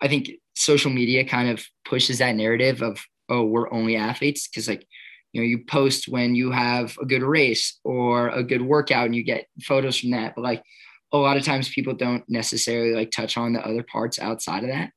[0.00, 4.68] I think, social media kind of pushes that narrative of oh, we're only athletes because
[4.68, 4.86] like
[5.32, 9.14] you know you post when you have a good race or a good workout and
[9.14, 10.62] you get photos from that but like
[11.12, 14.70] a lot of times people don't necessarily like touch on the other parts outside of
[14.70, 14.90] that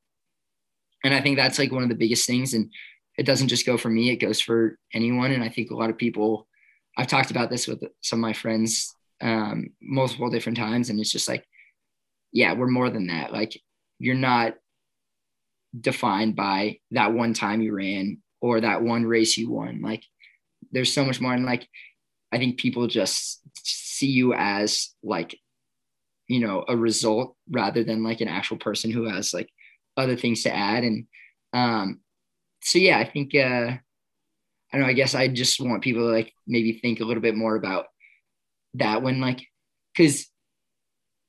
[1.03, 2.71] and i think that's like one of the biggest things and
[3.17, 5.89] it doesn't just go for me it goes for anyone and i think a lot
[5.89, 6.47] of people
[6.97, 11.11] i've talked about this with some of my friends um, multiple different times and it's
[11.11, 11.45] just like
[12.31, 13.59] yeah we're more than that like
[13.99, 14.55] you're not
[15.79, 20.03] defined by that one time you ran or that one race you won like
[20.71, 21.67] there's so much more and like
[22.31, 25.39] i think people just see you as like
[26.27, 29.49] you know a result rather than like an actual person who has like
[29.97, 30.83] other things to add.
[30.83, 31.07] And
[31.53, 31.99] um
[32.63, 33.79] so yeah i think uh i
[34.71, 37.35] don't know i guess i just want people to like maybe think a little bit
[37.35, 37.85] more about
[38.75, 39.45] that when like
[39.93, 40.27] because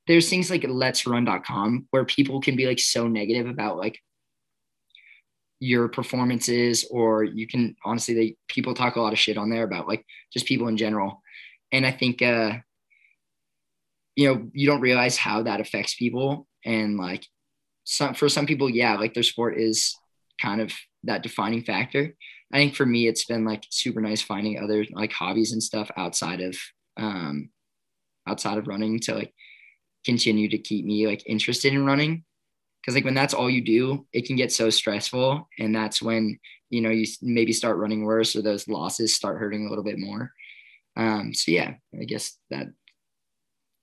[0.05, 3.97] there's things like LetsRun.com where people can be like so negative about like
[5.61, 9.63] your performances or you can honestly they people talk a lot of shit on there
[9.63, 11.21] about like just people in general.
[11.71, 12.57] And i think uh
[14.15, 17.25] you know you don't realize how that affects people and like
[17.83, 19.95] some for some people yeah like their sport is
[20.41, 20.71] kind of
[21.03, 22.13] that defining factor.
[22.51, 25.89] I think for me it's been like super nice finding other like hobbies and stuff
[25.97, 26.57] outside of
[26.97, 27.49] um
[28.27, 29.33] outside of running to like
[30.05, 32.23] continue to keep me like interested in running.
[32.81, 36.39] Because like when that's all you do it can get so stressful and that's when
[36.69, 39.99] you know you maybe start running worse or those losses start hurting a little bit
[39.99, 40.31] more.
[40.95, 42.67] Um so yeah i guess that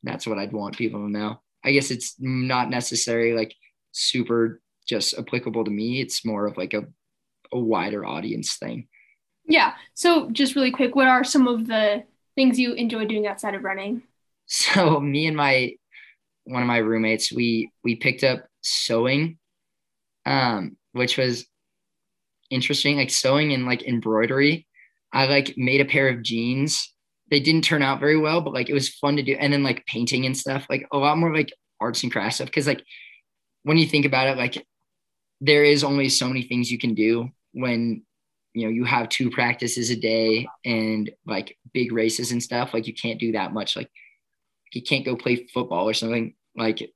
[0.03, 1.41] that's what i'd want people to know.
[1.65, 3.55] I guess it's not necessary like
[3.93, 6.85] super just applicable to me it's more of like a,
[7.53, 8.87] a wider audience thing
[9.47, 12.03] yeah so just really quick what are some of the
[12.35, 14.03] things you enjoy doing outside of running
[14.47, 15.73] so me and my
[16.45, 19.39] one of my roommates we we picked up sewing,
[20.27, 21.47] um, which was
[22.51, 24.67] interesting, like sewing and like embroidery.
[25.13, 26.93] I like made a pair of jeans.
[27.31, 29.37] They didn't turn out very well, but like it was fun to do.
[29.39, 32.51] And then like painting and stuff, like a lot more like arts and crafts stuff.
[32.51, 32.85] Cause like
[33.63, 34.67] when you think about it, like
[35.41, 38.03] there is only so many things you can do when
[38.53, 42.87] you know you have two practices a day and like big races and stuff like
[42.87, 43.77] you can't do that much.
[43.77, 43.91] Like
[44.73, 46.35] you can't go play football or something.
[46.57, 46.91] Like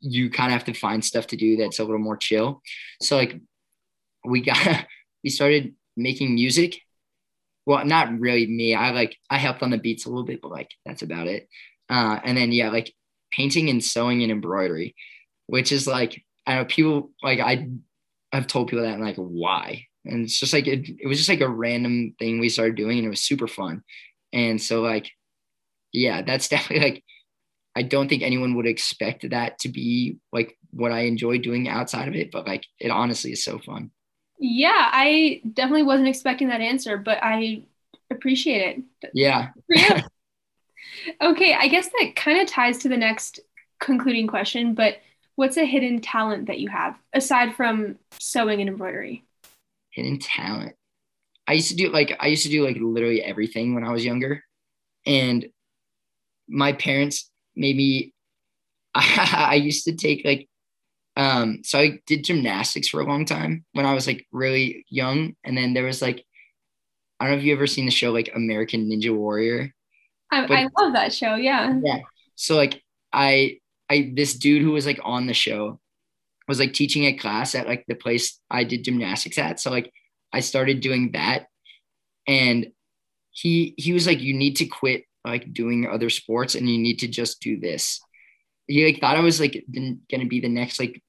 [0.00, 2.62] you kind of have to find stuff to do that's a little more chill.
[3.02, 3.40] So like
[4.24, 4.86] we got
[5.24, 6.80] we started making music.
[7.64, 8.74] Well not really me.
[8.74, 11.48] I like i helped on the beats a little bit but like that's about it.
[11.88, 12.92] Uh, and then yeah like
[13.32, 14.94] painting and sewing and embroidery
[15.46, 17.68] which is like i know people like i
[18.32, 19.86] i've told people that and like why?
[20.04, 22.98] And it's just like it, it was just like a random thing we started doing
[22.98, 23.82] and it was super fun.
[24.32, 25.10] And so like
[25.92, 27.04] yeah that's definitely like
[27.74, 32.08] i don't think anyone would expect that to be like what i enjoy doing outside
[32.08, 33.90] of it but like it honestly is so fun.
[34.38, 37.62] Yeah i definitely wasn't expecting that answer but i
[38.10, 39.10] appreciate it.
[39.14, 39.50] Yeah.
[41.20, 43.40] Okay i guess that kind of ties to the next
[43.78, 44.96] concluding question but
[45.36, 49.24] what's a hidden talent that you have aside from sewing and embroidery
[49.96, 50.76] hidden talent.
[51.48, 54.04] I used to do like I used to do like literally everything when I was
[54.04, 54.42] younger,
[55.04, 55.46] and
[56.48, 58.12] my parents made me.
[58.94, 60.48] I, I used to take like,
[61.16, 65.34] um, so I did gymnastics for a long time when I was like really young,
[65.42, 66.24] and then there was like,
[67.18, 69.72] I don't know if you ever seen the show like American Ninja Warrior.
[70.30, 71.36] I, but, I love that show.
[71.36, 71.78] Yeah.
[71.82, 71.98] Yeah.
[72.34, 72.82] So like
[73.12, 73.58] I
[73.90, 75.80] I this dude who was like on the show
[76.48, 79.60] was like teaching a class at like the place I did gymnastics at.
[79.60, 79.92] So like
[80.32, 81.46] I started doing that
[82.26, 82.68] and
[83.30, 87.00] he he was like you need to quit like doing other sports and you need
[87.00, 88.00] to just do this.
[88.66, 89.64] He like thought I was like
[90.10, 91.02] gonna be the next like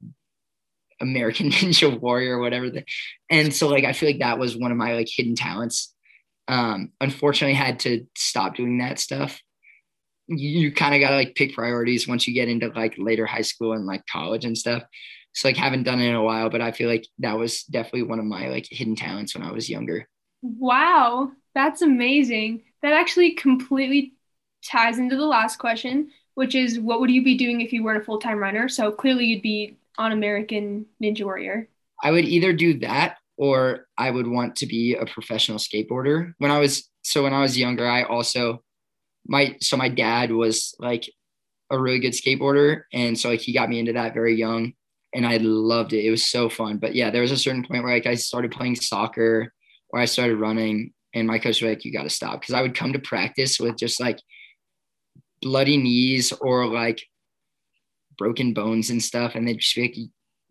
[0.99, 2.69] American Ninja Warrior or whatever.
[2.69, 2.83] The,
[3.29, 5.93] and so like I feel like that was one of my like hidden talents.
[6.47, 9.41] Um, unfortunately, had to stop doing that stuff.
[10.27, 13.41] You, you kind of gotta like pick priorities once you get into like later high
[13.41, 14.83] school and like college and stuff.
[15.33, 18.03] So like haven't done it in a while but i feel like that was definitely
[18.03, 20.07] one of my like hidden talents when i was younger.
[20.41, 22.61] Wow that's amazing.
[22.83, 24.13] That actually completely
[24.63, 27.99] ties into the last question which is what would you be doing if you weren't
[27.99, 28.69] a full-time runner?
[28.69, 31.67] So clearly you'd be on american ninja warrior.
[32.03, 36.33] I would either do that or i would want to be a professional skateboarder.
[36.37, 38.63] When i was so when i was younger i also
[39.27, 41.09] my so my dad was like
[41.69, 44.73] a really good skateboarder and so like he got me into that very young
[45.13, 46.05] and I loved it.
[46.05, 46.77] It was so fun.
[46.77, 49.53] But yeah, there was a certain point where like I started playing soccer
[49.89, 52.41] or I started running and my coach was like, you got to stop.
[52.43, 54.19] Cause I would come to practice with just like
[55.41, 57.01] bloody knees or like
[58.17, 59.35] broken bones and stuff.
[59.35, 59.97] And they'd just be like,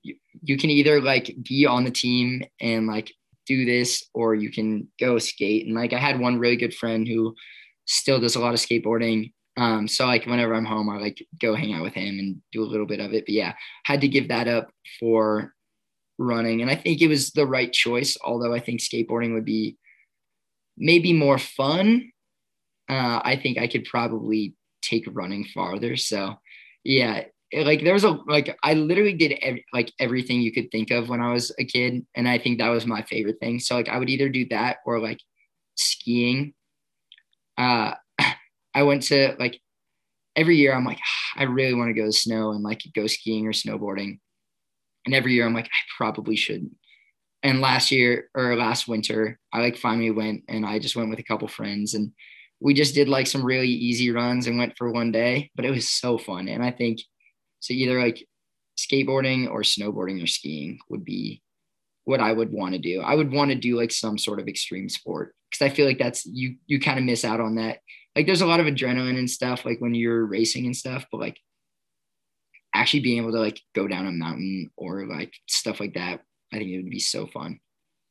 [0.03, 3.13] you, you can either like be on the team and like
[3.47, 5.67] do this or you can go skate.
[5.67, 7.35] And like I had one really good friend who
[7.87, 11.55] still does a lot of skateboarding um, so like whenever I'm home, I like go
[11.55, 13.25] hang out with him and do a little bit of it.
[13.25, 14.71] But yeah, had to give that up
[15.01, 15.55] for
[16.19, 16.63] running.
[16.63, 19.79] And I think it was the right choice, although I think skateboarding would be
[20.77, 22.13] maybe more fun.
[22.89, 25.97] Uh, I think I could probably take running farther.
[25.97, 26.35] So
[26.85, 30.91] yeah, like there was a like I literally did ev- like everything you could think
[30.91, 33.59] of when I was a kid, and I think that was my favorite thing.
[33.59, 35.21] So like I would either do that or like
[35.77, 36.53] skiing.
[37.57, 37.95] Uh,
[38.75, 39.61] I went to like
[40.35, 41.01] every year I'm like,
[41.37, 44.19] I really want to go to snow and like go skiing or snowboarding.
[45.07, 46.73] And every year I'm like, I probably shouldn't.
[47.43, 51.21] And last year or last winter, I like finally went and I just went with
[51.21, 52.13] a couple friends and
[52.61, 55.71] we just did like some really easy runs and went for one day, but it
[55.71, 56.49] was so fun.
[56.49, 56.99] And I think
[57.61, 58.27] so either like
[58.79, 61.41] skateboarding or snowboarding or skiing would be
[62.05, 63.01] what I would want to do.
[63.01, 65.99] I would want to do like some sort of extreme sport because I feel like
[65.99, 67.79] that's you you kind of miss out on that
[68.17, 71.21] like there's a lot of adrenaline and stuff like when you're racing and stuff, but
[71.21, 71.39] like
[72.75, 76.21] actually being able to like go down a mountain or like stuff like that,
[76.53, 77.61] I think it would be so fun.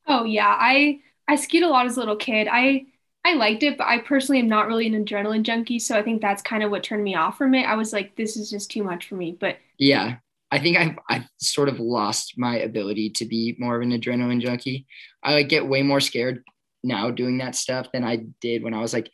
[0.07, 2.47] Oh yeah, I I skied a lot as a little kid.
[2.51, 2.85] I
[3.23, 6.21] I liked it, but I personally am not really an adrenaline junkie, so I think
[6.21, 7.63] that's kind of what turned me off from it.
[7.63, 9.35] I was like, this is just too much for me.
[9.39, 10.17] But yeah,
[10.51, 14.41] I think I've I've sort of lost my ability to be more of an adrenaline
[14.41, 14.85] junkie.
[15.23, 16.43] I like get way more scared
[16.85, 19.09] now doing that stuff than I did when I was like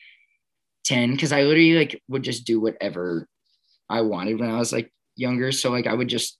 [0.86, 3.28] 10 because I literally like would just do whatever
[3.90, 5.52] I wanted when I was like younger.
[5.52, 6.38] So like I would just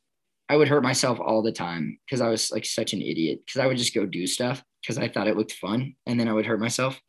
[0.50, 3.62] I would hurt myself all the time because I was like such an idiot because
[3.62, 6.34] I would just go do stuff because I thought it looked fun and then I
[6.34, 7.00] would hurt myself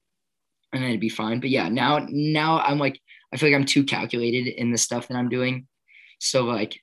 [0.72, 1.40] and then it'd be fine.
[1.40, 3.00] But yeah, now now I'm like
[3.32, 5.66] I feel like I'm too calculated in the stuff that I'm doing.
[6.20, 6.78] So like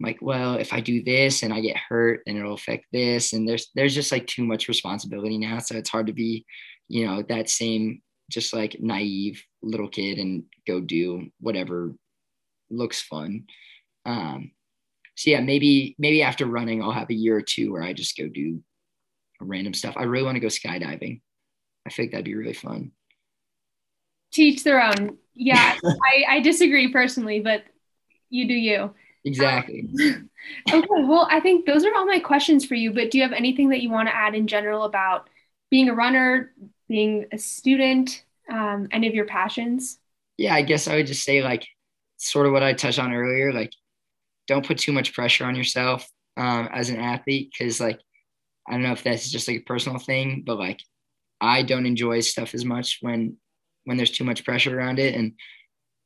[0.00, 3.34] I'm like, well, if I do this and I get hurt, then it'll affect this.
[3.34, 5.58] And there's there's just like too much responsibility now.
[5.58, 6.46] So it's hard to be,
[6.88, 11.92] you know, that same just like naive little kid and go do whatever
[12.70, 13.44] looks fun.
[14.06, 14.52] Um,
[15.16, 18.16] so yeah, maybe maybe after running, I'll have a year or two where I just
[18.16, 18.62] go do
[19.40, 19.96] random stuff.
[19.98, 21.20] I really want to go skydiving.
[21.86, 22.92] I think that'd be really fun.
[24.32, 25.18] Teach their own.
[25.34, 27.64] Yeah, I, I disagree personally, but
[28.30, 28.94] you do you.
[29.24, 29.88] Exactly.
[30.72, 32.92] okay, well, I think those are all my questions for you.
[32.92, 35.28] But do you have anything that you want to add in general about
[35.70, 36.52] being a runner,
[36.88, 39.98] being a student, um, any of your passions?
[40.38, 41.66] Yeah, I guess I would just say like
[42.16, 43.52] sort of what I touched on earlier.
[43.52, 43.72] Like,
[44.46, 48.00] don't put too much pressure on yourself um, as an athlete because like
[48.68, 50.80] I don't know if that's just like a personal thing, but like
[51.40, 53.36] I don't enjoy stuff as much when
[53.84, 55.14] when there's too much pressure around it.
[55.14, 55.34] And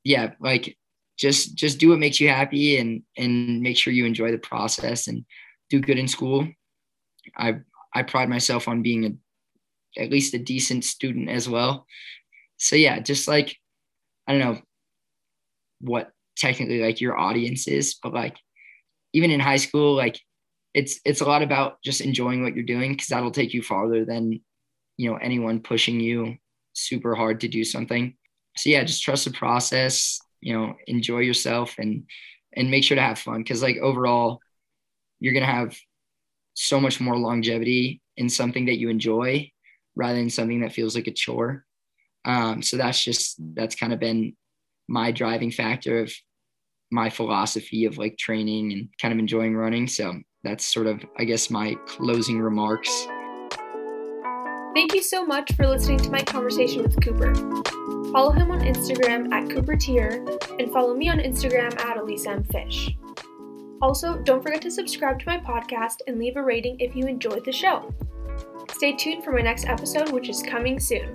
[0.05, 0.77] yeah, like
[1.17, 5.07] just just do what makes you happy and and make sure you enjoy the process
[5.07, 5.25] and
[5.71, 6.47] do good in school.
[7.37, 7.61] I
[7.95, 11.87] I pride myself on being a at least a decent student as well.
[12.59, 13.57] So yeah, just like
[14.27, 14.61] I don't know
[15.81, 18.37] what technically like your audience is, but like
[19.13, 20.21] even in high school, like
[20.73, 24.05] it's it's a lot about just enjoying what you're doing because that'll take you farther
[24.05, 24.41] than
[24.97, 26.37] you know anyone pushing you
[26.73, 28.17] super hard to do something.
[28.57, 32.05] So yeah, just trust the process you know enjoy yourself and
[32.53, 33.39] and make sure to have fun.
[33.39, 34.41] Because like overall
[35.19, 35.77] you're gonna have
[36.53, 39.51] so much more longevity in something that you enjoy
[39.97, 41.65] rather than something that feels like a chore.
[42.25, 44.37] Um, so that's just that's kind of been
[44.87, 46.13] my driving factor of
[46.91, 49.89] my philosophy of like training and kind of enjoying running.
[49.89, 53.07] So that's sort of i guess my closing remarks.
[54.75, 57.33] Thank you so much for listening to my conversation with cooper
[58.15, 60.25] Follow him on Instagram at Cooper Teare
[60.61, 62.45] and follow me on Instagram at Elise M.
[62.45, 62.97] Fish.
[63.83, 67.45] Also, don't forget to subscribe to my podcast and leave a rating if you enjoyed
[67.45, 67.93] the show.
[68.71, 71.11] Stay tuned for my next episode, which is coming soon.